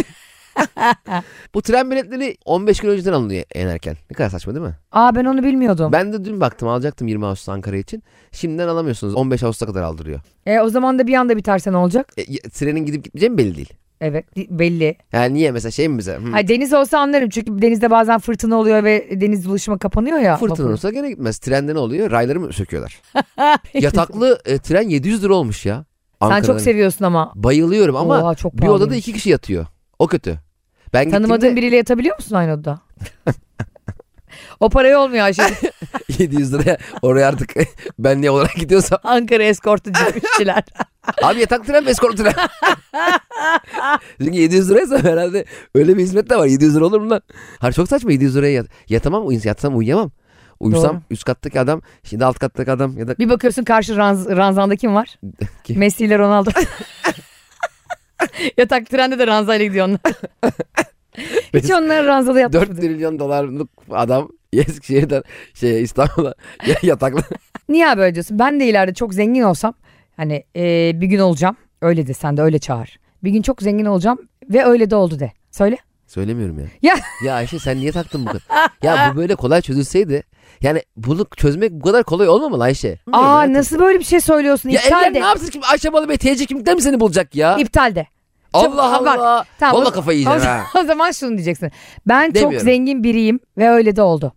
[1.54, 3.98] Bu tren biletleri 15 gün önceden alınıyor en erken.
[4.12, 4.76] Ne kadar saçma değil mi?
[4.92, 5.92] Aa ben onu bilmiyordum.
[5.92, 8.04] Ben de dün baktım alacaktım 20 Ağustos Ankara için.
[8.32, 9.16] Şimdiden alamıyorsunuz.
[9.16, 10.20] 15 Ağustos'a kadar aldırıyor.
[10.46, 12.14] E, o zaman da bir anda biterse ne olacak?
[12.18, 13.74] E, trenin gidip gitmeyeceği mi belli değil.
[14.02, 14.98] Evet belli.
[15.12, 16.18] Yani niye mesela şey mi bize?
[16.18, 20.38] Hmm, Ay, deniz olsa anlarım çünkü denizde bazen fırtına oluyor ve deniz buluşma kapanıyor ya.
[20.38, 20.74] Fırtına vapur.
[20.74, 21.38] olsa gene gitmez.
[21.38, 22.12] Trende ne oluyor?
[22.12, 23.02] Rayları mı söküyorlar?
[23.74, 25.76] Yataklı e, tren 700 lira olmuş ya.
[26.22, 26.48] Sen Ankara'da.
[26.48, 27.32] çok seviyorsun ama.
[27.36, 29.66] Bayılıyorum ama Oha, çok bir odada iki kişi yatıyor.
[30.00, 30.40] O kötü.
[30.94, 32.80] Ben Tanımadığın gittiğimde biriyle yatabiliyor musun aynı odada?
[34.60, 35.44] O parayı olmuyor Ayşe.
[36.20, 37.54] 700 liraya oraya artık
[38.00, 39.00] ben ne olarak gidiyorsam.
[39.04, 40.64] Ankara eskortucu işçiler.
[41.24, 42.34] Abi yatak tren mi eskort tren?
[44.18, 46.46] Çünkü 700 liraysa herhalde öyle bir hizmet de var.
[46.46, 47.22] 700 lira olur mu lan?
[47.60, 48.68] Hayır çok saçma 700 liraya yat.
[48.90, 50.12] Yatamam yatsam uyuyamam.
[50.60, 51.02] Uyusam Doğru.
[51.12, 54.96] üst kattaki adam şimdi alt kattaki adam ya da Bir bakıyorsun karşı ranz, ranzanda kim
[54.96, 55.20] var?
[55.64, 55.80] Kim?
[55.80, 56.50] Messi ile Ronaldo.
[58.58, 60.00] Yatak trende de ranzayla gidiyor onlar.
[61.54, 62.82] Hiç onları ranzada 4 yapmadı.
[62.82, 66.34] trilyon dolarlık adam Eskişehir'den şey İstanbul'a
[66.68, 67.22] ya- yatakla.
[67.70, 68.40] Niye abi öyle diyorsun?
[68.40, 69.74] Ben de ileride çok zengin olsam
[70.18, 71.56] hani e, bir gün olacağım.
[71.82, 73.00] Öyle de sen de öyle çağır.
[73.24, 74.18] Bir gün çok zengin olacağım
[74.50, 75.32] ve öyle de oldu de.
[75.52, 75.78] Söyle.
[76.08, 76.66] Söylemiyorum ya.
[76.82, 76.96] Ya
[77.26, 78.42] Ya Ayşe sen niye taktın bu kadar?
[78.84, 80.24] Ya bu böyle kolay çözülseydi.
[80.62, 82.88] Yani bunu çözmek bu kadar kolay olmamalı Ayşe.
[83.08, 83.54] Bilmiyorum aa hayatım.
[83.54, 84.70] nasıl böyle bir şey söylüyorsun?
[84.70, 85.22] Ya İptal evlen de.
[85.22, 87.58] ne yapsın ki Ayşe Balıbey TC kimlikten mi seni bulacak ya?
[87.58, 88.08] İptal de.
[88.54, 89.46] Çabuk- Allah bak, Allah.
[89.60, 90.64] Tamam, Valla o- kafayı o, yiyeceksin ha.
[90.82, 91.72] o zaman şunu diyeceksin.
[92.08, 92.66] Ben çok Demiyorum.
[92.66, 94.34] zengin biriyim ve öyle de oldu.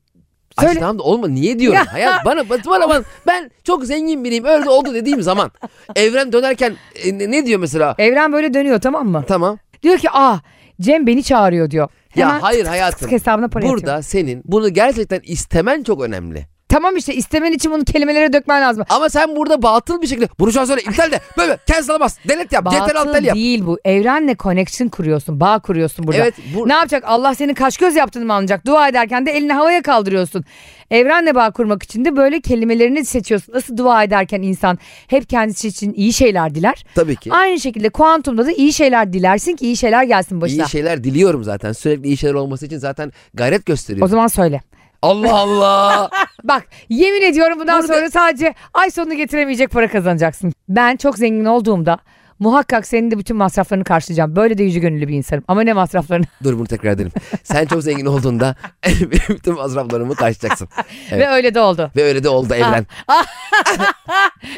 [0.61, 0.81] Söyle.
[0.81, 1.77] tamam da olma niye diyorum?
[1.79, 1.92] Ya.
[1.92, 5.51] Hayat bana bana bana ben çok zengin biriyim öyle oldu dediğim zaman
[5.97, 7.95] evren dönerken e, ne, diyor mesela?
[7.99, 9.25] Evren böyle dönüyor tamam mı?
[9.29, 9.59] Tamam.
[9.83, 10.37] Diyor ki aa
[10.81, 11.88] Cem beni çağırıyor diyor.
[12.16, 12.99] Ya Hemen hayır tık tık hayatım.
[13.01, 14.03] tık hesabına para Burada yatıyor.
[14.03, 16.47] senin bunu gerçekten istemen çok önemli.
[16.77, 18.85] Tamam işte istemen için bunu kelimelere dökmen lazım.
[18.89, 22.17] Ama sen burada batıl bir şekilde bunu şu an söyle iptal de böyle cancel'a bas
[22.29, 23.37] delete yap Batıl tel yap.
[23.37, 23.79] değil bu.
[23.85, 25.41] Evrenle connection kuruyorsun.
[25.41, 26.19] Bağ kuruyorsun burada.
[26.19, 27.05] Evet bu Ne yapacak?
[27.07, 28.67] Allah senin kaş göz yaptığını mı anlayacak?
[28.67, 30.45] Dua ederken de elini havaya kaldırıyorsun.
[30.91, 33.55] Evrenle bağ kurmak için de böyle kelimelerini seçiyorsun.
[33.55, 36.85] Nasıl dua ederken insan hep kendisi için iyi şeyler diler.
[36.95, 37.33] tabii ki.
[37.33, 40.65] Aynı şekilde kuantumda da iyi şeyler dilersin ki iyi şeyler gelsin başına.
[40.65, 41.73] İyi şeyler diliyorum zaten.
[41.73, 44.09] Sürekli iyi şeyler olması için zaten gayret O gösteriyorum.
[44.11, 44.61] zaman söyle.
[45.03, 46.11] Allah Allah.
[46.44, 50.53] Bak yemin ediyorum bundan Burada- sonra sadece ay sonunu getiremeyecek para kazanacaksın.
[50.68, 51.99] Ben çok zengin olduğumda
[52.38, 54.37] muhakkak senin de bütün masraflarını karşılayacağım.
[54.37, 55.44] Böyle de yüce gönüllü bir insanım.
[55.49, 56.25] Ama ne masraflarını?
[56.44, 57.12] Dur bunu tekrar edelim.
[57.42, 58.55] Sen çok zengin olduğunda
[59.29, 60.68] bütün masraflarımı karşılayacaksın.
[61.11, 61.20] Evet.
[61.20, 61.90] Ve öyle de oldu.
[61.96, 62.87] Ve öyle de oldu evren.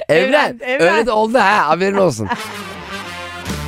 [0.08, 0.28] evren.
[0.28, 0.92] Evren, evren.
[0.94, 2.28] Öyle de oldu ha haberin olsun.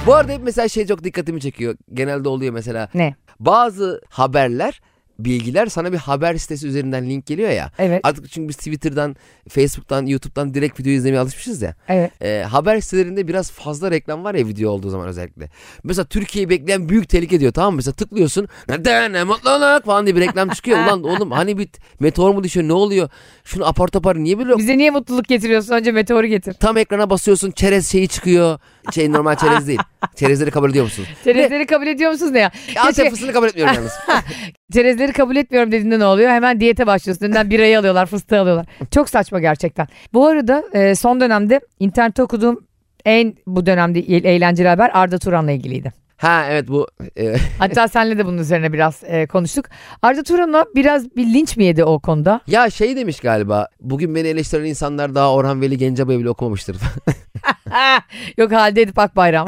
[0.06, 1.76] Bu arada hep mesela şey çok dikkatimi çekiyor.
[1.94, 2.88] Genelde oluyor mesela.
[2.94, 3.14] Ne?
[3.40, 4.80] Bazı haberler,
[5.24, 7.72] bilgiler sana bir haber sitesi üzerinden link geliyor ya.
[7.78, 8.00] Evet.
[8.02, 9.16] Artık çünkü biz Twitter'dan,
[9.48, 11.74] Facebook'tan, YouTube'dan direkt video izlemeye alışmışız ya.
[11.88, 12.22] Evet.
[12.22, 15.48] Ee, haber sitelerinde biraz fazla reklam var ya video olduğu zaman özellikle.
[15.84, 17.76] Mesela Türkiye'yi bekleyen büyük tehlike diyor tamam mı?
[17.76, 18.48] Mesela tıklıyorsun.
[18.68, 20.78] Neden ne mutluluk falan diye bir reklam çıkıyor.
[20.84, 21.68] Ulan oğlum hani bir
[22.00, 23.08] meteor mu düşüyor ne oluyor?
[23.44, 25.74] Şunu apar topar niye böyle Bize niye mutluluk getiriyorsun?
[25.74, 26.52] Önce meteoru getir.
[26.52, 28.58] tam ekrana basıyorsun çerez şeyi çıkıyor.
[28.92, 29.80] Şey normal çerez değil.
[30.14, 31.04] Çerezleri kabul ediyor musun?
[31.24, 32.50] Çerezleri kabul ediyor musunuz ne ya?
[32.80, 33.92] Antep Keşke- fıstığını kabul etmiyorum yalnız.
[34.72, 36.30] Çerezleri kabul etmiyorum dediğinde ne oluyor?
[36.30, 37.26] Hemen diyete başlıyorsun.
[37.26, 38.66] Önden birayı alıyorlar, fıstığı alıyorlar.
[38.90, 39.86] Çok saçma gerçekten.
[40.12, 42.64] Bu arada e, son dönemde internette okuduğum
[43.04, 45.92] en bu dönemde eğlenceli haber Arda Turan'la ilgiliydi.
[46.20, 46.86] Ha evet bu
[47.18, 49.66] e, Hatta senle de bunun üzerine biraz e, konuştuk.
[50.02, 52.40] Arda Turan'a biraz bir linç mi yedi o konuda?
[52.46, 53.68] ya şey demiş galiba.
[53.80, 56.76] Bugün beni eleştiren insanlar daha Orhan Veli Gencebay'ı bile okumamıştır.
[58.38, 59.46] Yok halde Edip Akbayram.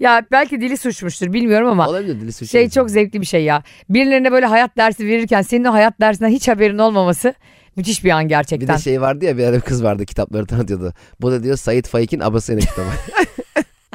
[0.00, 2.46] ya belki dili suçmuştur bilmiyorum ama Olabilir dili suçlu.
[2.46, 3.62] şey çok zevkli bir şey ya.
[3.88, 7.34] Birilerine böyle hayat dersi verirken senin o hayat dersinden hiç haberin olmaması
[7.76, 8.76] müthiş bir an Bir gerçekten.
[8.76, 10.92] de şey vardı ya bir ara bir kız vardı kitapları tanıtıyordu.
[11.20, 12.86] Bu da diyor Sait Faik'in Abası'nın kitabı.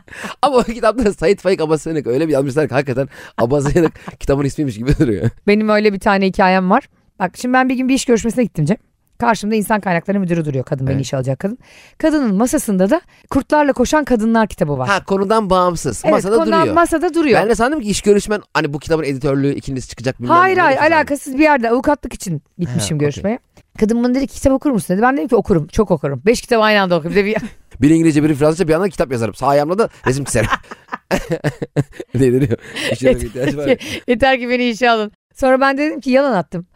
[0.41, 4.97] Ama o kitapta Sait Faik Abası'nın öyle bir yazmışlar ki hakikaten Abası'nın kitabın ismiymiş gibi
[4.99, 5.29] duruyor.
[5.47, 6.89] Benim öyle bir tane hikayem var.
[7.19, 8.77] Bak şimdi ben bir gün bir iş görüşmesine gittim Cem.
[9.19, 11.05] Karşımda insan kaynakları müdürü duruyor kadın beni Evet.
[11.05, 11.57] işe alacak kadın.
[11.97, 14.89] Kadının masasında da Kurtlarla Koşan Kadınlar kitabı var.
[14.89, 16.01] Ha konudan bağımsız.
[16.05, 16.75] evet, Masada konudan duruyor.
[16.75, 17.41] masada duruyor.
[17.41, 20.77] Ben de sandım ki iş görüşmen hani bu kitabın editörlüğü ikincisi çıkacak bilmem hayır hayır
[20.77, 23.39] alakasız bir yerde avukatlık için gitmişim Ha, görüşmeye.
[23.79, 25.01] Kadın bana dedi ki kitap okur musun dedi.
[25.01, 26.21] Ben dedim ki okurum çok okurum.
[26.25, 27.15] Beş kitap aynı anda okurum.
[27.15, 27.35] Bir bir...
[27.95, 29.33] İngilizce biri Fransızca bir yandan kitap yazarım.
[29.33, 30.49] Sağ ayağımla da resim çizerim.
[32.13, 32.57] Deliriyor.
[32.91, 33.29] İşe Yeter
[33.67, 35.11] ki, yeter ki beni işe alın.
[35.33, 36.67] Sonra ben dedim ki yalan attım.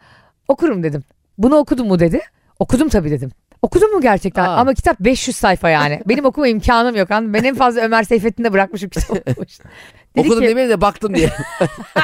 [0.48, 1.02] Okurum dedim.
[1.38, 2.20] Bunu okudun mu dedi.
[2.58, 3.30] Okudum tabii dedim.
[3.62, 4.44] Okudun mu gerçekten?
[4.44, 4.56] Aa.
[4.56, 6.00] Ama kitap 500 sayfa yani.
[6.08, 7.10] Benim okuma imkanım yok.
[7.10, 7.34] anladın?
[7.34, 9.58] Ben en fazla Ömer Seyfettin'de bırakmışım kitap okumuş.
[10.20, 11.30] Dedi Okudum ki, demeyeyim de baktım diye.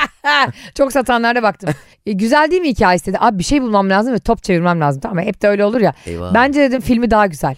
[0.75, 1.71] çok satanlarda baktım.
[2.07, 3.17] E, güzel değil mi hikayesi dedi.
[3.21, 5.01] Abi bir şey bulmam lazım ve top çevirmem lazım.
[5.01, 5.25] Tamam?
[5.25, 5.95] Hep de öyle olur ya.
[6.07, 6.35] Eyvah.
[6.35, 7.57] Bence dedim filmi daha güzel.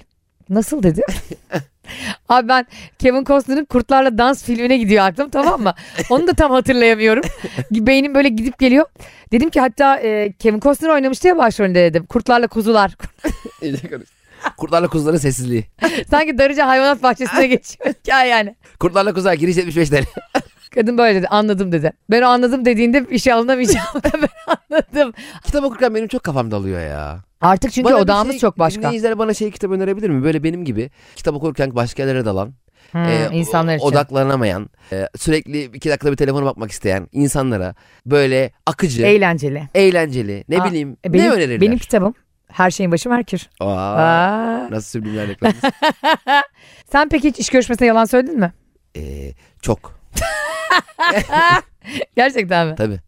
[0.49, 1.03] Nasıl dedi?
[2.29, 2.67] Abi ben
[2.99, 5.75] Kevin Costner'ın Kurtlarla Dans filmine gidiyor aklım tamam mı?
[6.11, 7.23] Onu da tam hatırlayamıyorum.
[7.71, 8.87] Beynim böyle gidip geliyor.
[9.33, 12.07] Dedim ki hatta e, Kevin Costner oynamıştı ya başrolünde dedim.
[12.07, 12.97] Kurtlarla Kuzular.
[14.57, 15.65] Kurtlarla kuzuların sessizliği.
[16.11, 18.57] Sanki Darıca Hayvanat Bahçesi'ne geçiyor hikaye yani.
[18.81, 20.05] Kurtlarla kuzular giriş 75 TL.
[20.79, 21.93] Kadın böyle dedi anladım dedi.
[22.11, 25.13] Ben o anladım dediğinde işe alınamayacağımı da ben anladım.
[25.45, 27.21] Kitap okurken benim çok kafam dalıyor ya.
[27.41, 28.83] Artık çünkü Bana odağımız şey- çok başka.
[28.83, 30.25] Dinleyiciler bana şey kitap önerebilir mi?
[30.25, 32.53] Böyle benim gibi kitap okurken başka yerlere dalan.
[32.93, 33.87] Hmm, e, insanlar için.
[33.87, 37.75] odaklanamayan, e, sürekli iki dakikada bir telefona bakmak isteyen insanlara
[38.07, 39.69] böyle akıcı, Eğlenceli.
[39.75, 41.61] eğlenceli, ne Aa, bileyim E, benim, ne önerirler?
[41.61, 42.15] Benim kitabım.
[42.53, 43.49] Her şeyin başı Merkür.
[43.61, 44.71] Aa, Aa.
[44.71, 45.53] nasıl subliminal reklam?
[46.93, 48.53] Sen peki hiç iş görüşmesinde yalan söyledin mi?
[48.97, 49.98] e, çok
[52.17, 52.75] Gerçekten mi?
[52.77, 52.99] tabii.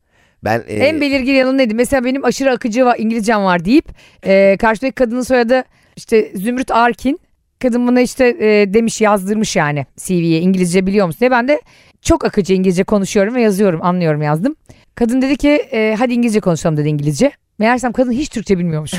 [0.44, 1.75] Ben e, En belirgin yanı neydi?
[1.75, 3.88] Mesela benim aşırı akıcı var, İngilizcem var deyip
[4.25, 5.64] e, karşıdaki kadının soyadı
[5.96, 7.20] işte Zümrüt Arkin.
[7.62, 11.31] Kadın bana işte e, demiş yazdırmış yani CV'ye İngilizce biliyor musun diye.
[11.31, 11.61] Ben de
[12.03, 14.57] çok akıcı İngilizce konuşuyorum ve yazıyorum anlıyorum yazdım.
[14.94, 17.33] Kadın dedi ki e, hadi İngilizce konuşalım dedi İngilizce.
[17.59, 18.92] Meğersem kadın hiç Türkçe bilmiyormuş.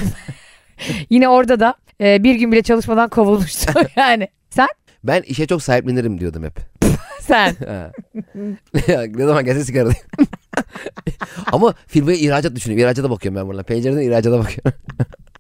[1.10, 4.28] Yine orada da e, bir gün bile çalışmadan kovulmuştu yani.
[4.50, 4.68] Sen?
[5.04, 6.71] ben işe çok sahiplenirim diyordum hep.
[7.22, 7.56] Sen.
[9.18, 9.90] Ne zaman gelse sigara
[11.52, 12.86] Ama firmaya ihracat düşünüyorum.
[12.86, 13.64] İhracata bakıyorum ben buradan.
[13.64, 14.72] Pencereden ihracata bakıyorum.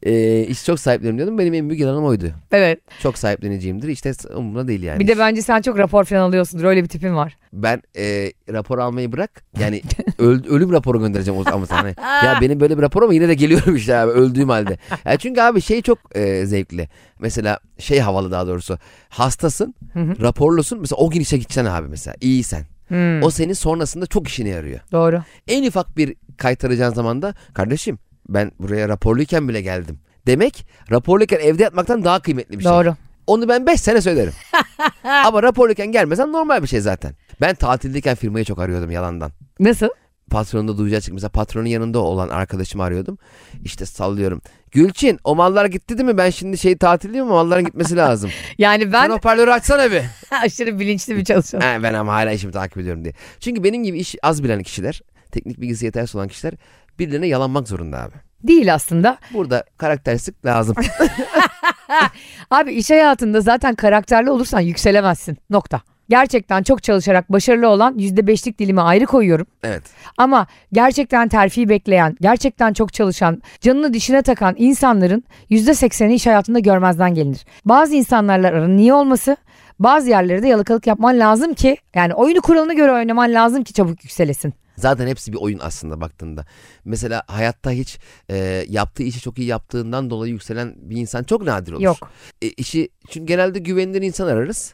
[0.03, 1.37] E, iş çok sahiplenirim diyordum.
[1.37, 2.31] Benim en büyük yalanım oydu.
[2.51, 2.79] Evet.
[3.01, 3.87] Çok sahipleneceğimdir.
[3.87, 4.99] İşte umurumda değil yani.
[4.99, 6.63] Bir de bence sen çok rapor falan alıyorsundur.
[6.63, 7.37] Öyle bir tipin var.
[7.53, 9.43] ben e, rapor almayı bırak.
[9.59, 9.81] Yani
[10.19, 11.87] öl- ölüm raporu göndereceğim o ama sana.
[12.25, 14.77] Ya benim böyle bir rapor ama yine de geliyorum işte abi öldüğüm halde.
[15.05, 16.89] Ya çünkü abi şey çok e, zevkli.
[17.19, 18.77] Mesela şey havalı daha doğrusu.
[19.09, 19.75] Hastasın,
[20.21, 20.79] raporlusun.
[20.79, 22.15] Mesela o gün işe gideceksin abi mesela.
[22.21, 22.65] İyiysen.
[22.87, 24.79] Hmm, O senin sonrasında çok işine yarıyor.
[24.91, 25.21] Doğru.
[25.47, 29.99] En ufak bir kaytaracağın zaman da kardeşim ben buraya raporluyken bile geldim.
[30.27, 32.71] Demek raporluyken evde yatmaktan daha kıymetli bir şey.
[32.71, 32.95] Doğru.
[33.27, 34.33] Onu ben 5 sene söylerim.
[35.03, 37.13] Ama raporluyken gelmesen normal bir şey zaten.
[37.41, 39.31] Ben tatildeyken firmayı çok arıyordum yalandan.
[39.59, 39.89] Nasıl?
[40.31, 41.13] Patronun da duyacağı çık.
[41.13, 43.17] Mesela patronun yanında olan arkadaşımı arıyordum.
[43.63, 44.41] İşte sallıyorum.
[44.71, 46.17] Gülçin o mallar gitti değil mi?
[46.17, 48.31] Ben şimdi şey tatildeyim ama malların gitmesi lazım.
[48.57, 50.01] Yani Sen ben hoparlörü açsana bir.
[50.43, 51.67] aşırı bilinçli bir çalışanım.
[51.67, 53.13] He, ben ama hala işimi takip ediyorum diye.
[53.39, 56.53] Çünkü benim gibi iş az bilen kişiler, teknik bilgisi yetersiz olan kişiler
[56.99, 58.13] birilerine yalanmak zorunda abi.
[58.43, 59.17] Değil aslında.
[59.33, 60.75] Burada karakteristik lazım.
[62.51, 65.37] Abi iş hayatında zaten karakterli olursan yükselemezsin.
[65.49, 65.81] Nokta.
[66.09, 69.47] Gerçekten çok çalışarak başarılı olan %5'lik dilimi ayrı koyuyorum.
[69.63, 69.83] evet.
[70.17, 77.13] Ama gerçekten terfi bekleyen, gerçekten çok çalışan, canını dişine takan insanların %80'i iş hayatında görmezden
[77.13, 77.45] gelinir.
[77.65, 79.37] Bazı insanlarla aranın iyi olması,
[79.79, 84.53] bazı yerlerde yalakalık yapman lazım ki, yani oyunu kuralına göre oynaman lazım ki çabuk yükselesin.
[84.77, 86.45] Zaten hepsi bir oyun aslında baktığında.
[86.85, 91.71] Mesela hayatta hiç e, yaptığı işi çok iyi yaptığından dolayı yükselen bir insan çok nadir
[91.71, 91.81] olur.
[91.81, 91.97] Yok.
[92.41, 94.73] E, işi çünkü genelde güvenilir insan ararız.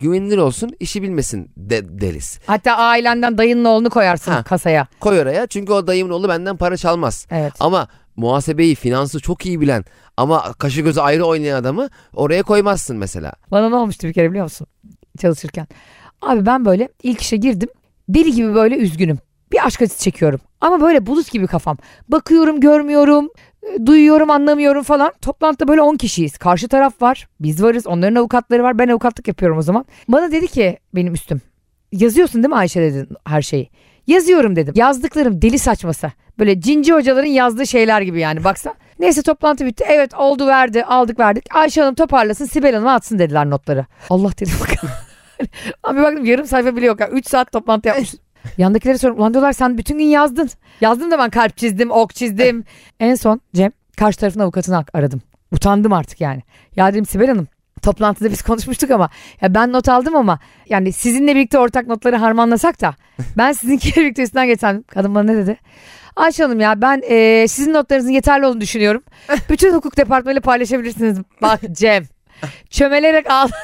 [0.00, 2.38] Güvenilir olsun, işi bilmesin de, deriz.
[2.46, 4.42] Hatta ailenden dayının oğlunu koyarsın Ha.
[4.42, 4.86] kasaya.
[5.00, 7.26] Koy oraya çünkü o dayımın oğlu benden para çalmaz.
[7.30, 7.52] Evet.
[7.60, 9.84] Ama muhasebeyi, finansı çok iyi bilen
[10.16, 13.32] ama kaşı gözü ayrı oynayan adamı oraya koymazsın mesela.
[13.50, 14.66] Bana ne olmuştu bir kere biliyor musun?
[15.18, 15.66] Çalışırken.
[16.22, 17.68] Abi ben böyle ilk işe girdim.
[18.08, 19.18] Deli gibi böyle üzgünüm.
[19.52, 20.40] Bir aşk acısı çekiyorum.
[20.60, 21.76] Ama böyle bulut gibi kafam.
[22.08, 23.28] Bakıyorum görmüyorum.
[23.62, 25.12] e, Duyuyorum anlamıyorum falan.
[25.22, 26.38] Toplantıda böyle 10 kişiyiz.
[26.38, 27.28] Karşı taraf var.
[27.40, 27.86] Biz varız.
[27.86, 28.78] Onların avukatları var.
[28.78, 29.84] Ben avukatlık yapıyorum o zaman.
[30.08, 31.40] Bana dedi ki benim üstüm.
[31.92, 33.70] Yazıyorsun değil mi Ayşe dedi her şeyi.
[34.06, 34.74] Yazıyorum dedim.
[34.76, 36.12] Yazdıklarım deli saçması.
[36.38, 38.74] Böyle cinci hocaların yazdığı şeyler gibi yani baksa.
[38.98, 39.84] Neyse toplantı bitti.
[39.88, 41.44] Evet oldu verdi aldık verdik.
[41.54, 43.86] Ayşe Hanım toparlasın Sibel Hanım'a atsın dediler notları.
[44.10, 44.94] Allah dedim bakalım.
[45.82, 46.98] Abi baktım yarım sayfa bile yok.
[47.12, 48.14] 3 saat toplantı yapmış.
[48.58, 49.20] Yandakileri soruyorum.
[49.22, 50.50] Ulan diyorlar sen bütün gün yazdın.
[50.80, 52.64] Yazdım da ben kalp çizdim, ok çizdim.
[53.00, 55.22] en son Cem karşı tarafın avukatını aradım.
[55.52, 56.42] Utandım artık yani.
[56.76, 57.48] Ya dedim Sibel Hanım
[57.82, 62.80] toplantıda biz konuşmuştuk ama ya ben not aldım ama yani sizinle birlikte ortak notları harmanlasak
[62.80, 62.94] da
[63.36, 65.56] ben sizinkiyle birlikte üstünden geçsem kadın bana ne dedi?
[66.16, 69.02] Ayşe Hanım ya ben eee, sizin notlarınızın yeterli olduğunu düşünüyorum.
[69.50, 71.18] Bütün hukuk departmanıyla paylaşabilirsiniz.
[71.42, 72.04] Bak Cem
[72.70, 73.54] çömelerek ağladım.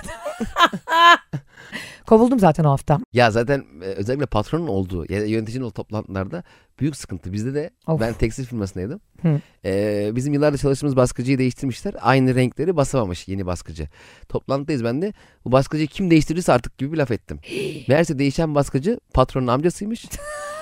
[2.12, 2.98] Kovuldum zaten o hafta.
[3.12, 6.42] Ya zaten e, özellikle patronun olduğu, ya da yöneticinin olduğu toplantılarda
[6.80, 7.32] büyük sıkıntı.
[7.32, 8.00] Bizde de Of.
[8.00, 9.00] ben tekstil firmasındaydım.
[9.22, 9.40] Hı.
[9.64, 11.94] Ee, bizim yıllardır çalıştığımız baskıcıyı değiştirmişler.
[12.00, 13.88] Aynı renkleri basamamış yeni baskıcı.
[14.28, 15.12] Toplantıdayız ben de.
[15.44, 17.40] Bu baskıcıyı kim değiştirirse artık gibi bir laf ettim.
[17.88, 20.06] Meğerse değişen baskıcı patronun amcasıymış.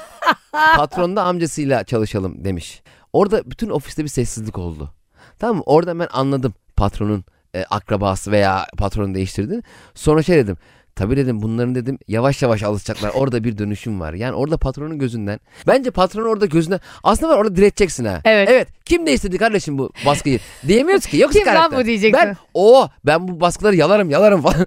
[0.52, 2.82] Patron da amcasıyla çalışalım demiş.
[3.12, 4.90] Orada bütün ofiste bir sessizlik oldu.
[5.38, 5.62] Tamam mı?
[5.66, 9.62] Orada ben anladım patronun e, akrabası veya patronun değiştirdiğini.
[9.94, 10.56] Sonra şey dedim.
[11.00, 13.10] Tabii dedim bunların dedim yavaş yavaş alışacaklar.
[13.10, 14.12] Orada bir dönüşüm var.
[14.12, 15.40] Yani orada patronun gözünden.
[15.66, 16.80] Bence patron orada gözünden.
[17.02, 18.20] Aslında var orada direteceksin ha.
[18.24, 18.48] Evet.
[18.52, 18.68] Evet.
[18.84, 20.38] Kim değiştirdi kardeşim bu baskıyı?
[20.66, 21.16] Diyemiyoruz ki.
[21.16, 21.80] Yok Kim lan karakter.
[21.80, 22.20] bu diyeceksin.
[22.26, 24.66] Ben o ben bu baskıları yalarım yalarım falan.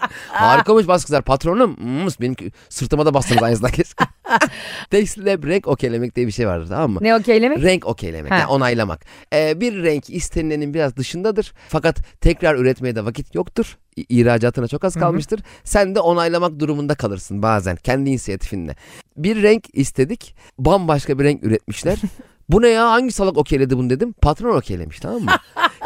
[0.28, 1.22] Harikamış baskılar.
[1.22, 2.36] Patronum hmm, benim
[2.68, 4.04] sırtıma da bastınız aynısından keşke.
[4.90, 6.98] Tekstilde renk okeylemek diye bir şey vardır tamam mı?
[7.02, 7.62] Ne okeylemek?
[7.62, 9.04] Renk okeylemek yani onaylamak.
[9.32, 11.52] Ee, bir renk istenilenin biraz dışındadır.
[11.68, 13.78] Fakat tekrar üretmeye de vakit yoktur.
[13.96, 15.02] İhracatına çok az Hı hı.
[15.02, 15.40] kalmıştır.
[15.64, 18.76] Sen de onaylamak durumunda kalırsın bazen kendi inisiyatifinle.
[19.16, 20.36] Bir renk istedik.
[20.58, 21.98] Bambaşka bir renk üretmişler.
[22.48, 24.12] Bu ne ya hangi salak okeyledi bunu dedim.
[24.12, 25.30] Patron okeylemiş tamam mı?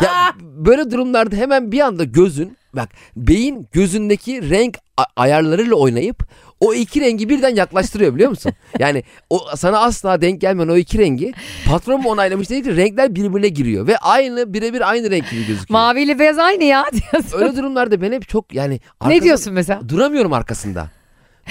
[0.02, 4.78] ya böyle durumlarda hemen bir anda gözün bak beyin gözündeki renk
[5.16, 6.22] ayarlarıyla oynayıp
[6.60, 8.52] o iki rengi birden yaklaştırıyor biliyor musun?
[8.78, 11.32] Yani o sana asla denk gelmeyen o iki rengi
[11.66, 15.66] patron mu onaylamış değil ki renkler birbirine giriyor ve aynı birebir aynı renk gibi gözüküyor.
[15.80, 17.38] Mavi ile beyaz aynı ya diyorsun.
[17.38, 19.88] Öyle durumlarda ben hep çok yani ne diyorsun mesela?
[19.88, 20.88] Duramıyorum arkasında.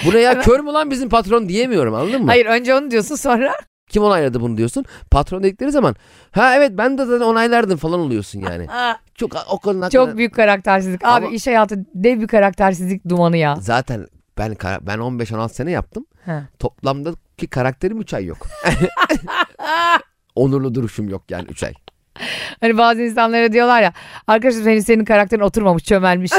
[0.04, 2.26] Bu ne ya kör mü lan bizim patron diyemiyorum anladın mı?
[2.26, 3.52] Hayır önce onu diyorsun sonra
[3.90, 4.84] Kim onayladı bunu diyorsun.
[5.10, 5.96] Patron dedikleri zaman
[6.30, 8.66] ha evet ben de zaten onaylardım falan oluyorsun yani.
[9.14, 11.04] Çok o konu hakkında- çok büyük karaktersizlik.
[11.04, 13.56] Abi Ama- iş hayatı dev bir karaktersizlik dumanı ya.
[13.60, 14.06] Zaten
[14.38, 16.06] ben kara- ben 15-16 sene yaptım.
[16.26, 16.42] Ha.
[16.58, 18.46] Toplamdaki karakterim 3 ay yok.
[20.34, 21.72] Onurlu duruşum yok yani 3 ay.
[22.60, 23.92] Hani bazı insanlara diyorlar ya
[24.26, 26.32] arkadaşım senin senin karakterin oturmamış çömelmiş.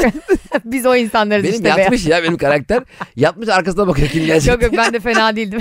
[0.64, 1.80] Biz o insanlarız Benim işte be.
[1.82, 2.82] yatmış ya benim karakter.
[3.16, 4.52] Yatmış arkasına bakıyor kim gelecek.
[4.52, 5.60] Yok yok ben de fena değildim.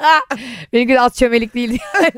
[0.72, 2.10] Benimki de az çömelik değildi yani.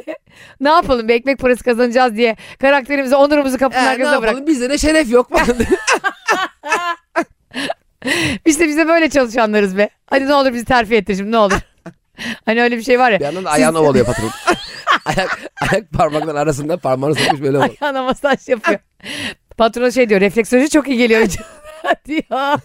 [0.60, 4.30] ne yapalım bir ekmek parası kazanacağız diye karakterimizi onurumuzu kapının Ee, ne arkasına bırak.
[4.30, 5.30] yapalım bizde de şeref yok.
[8.46, 9.88] Biz de bize böyle çalışanlarız be.
[10.06, 11.58] Hadi ne olur bizi terfi ettir şimdi ne olur.
[12.44, 13.18] hani öyle bir şey var ya.
[13.20, 14.30] bir yandan da ayağını ovalıyor patron.
[15.04, 15.38] ayak,
[15.72, 17.76] ayak parmakların arasında parmağını sokmuş böyle ovalıyor.
[17.80, 18.78] Ayağına masaj yapıyor.
[19.56, 21.26] Patrona şey diyor refleksoloji çok iyi geliyor.
[22.06, 22.58] diyor.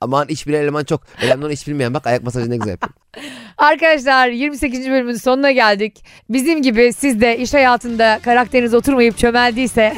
[0.00, 1.02] Aman iş bilen eleman çok.
[1.26, 2.92] Olan iş bilmeyen bak ayak masajı ne güzel yapıyor.
[3.58, 4.90] Arkadaşlar 28.
[4.90, 6.04] bölümün sonuna geldik.
[6.30, 9.94] Bizim gibi siz de iş hayatında karakteriniz oturmayıp çömeldiyse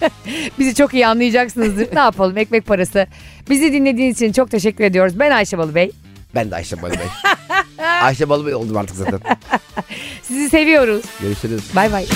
[0.58, 1.94] bizi çok iyi anlayacaksınızdır.
[1.94, 3.06] ne yapalım ekmek parası.
[3.50, 5.18] Bizi dinlediğiniz için çok teşekkür ediyoruz.
[5.18, 5.92] Ben Ayşe Balıbey.
[6.34, 7.06] Ben de Ayşe Balı Bey.
[8.02, 9.20] Ayşe Balı Bey oldum artık zaten.
[10.22, 11.04] Sizi seviyoruz.
[11.20, 11.62] Görüşürüz.
[11.76, 12.06] Bay bay.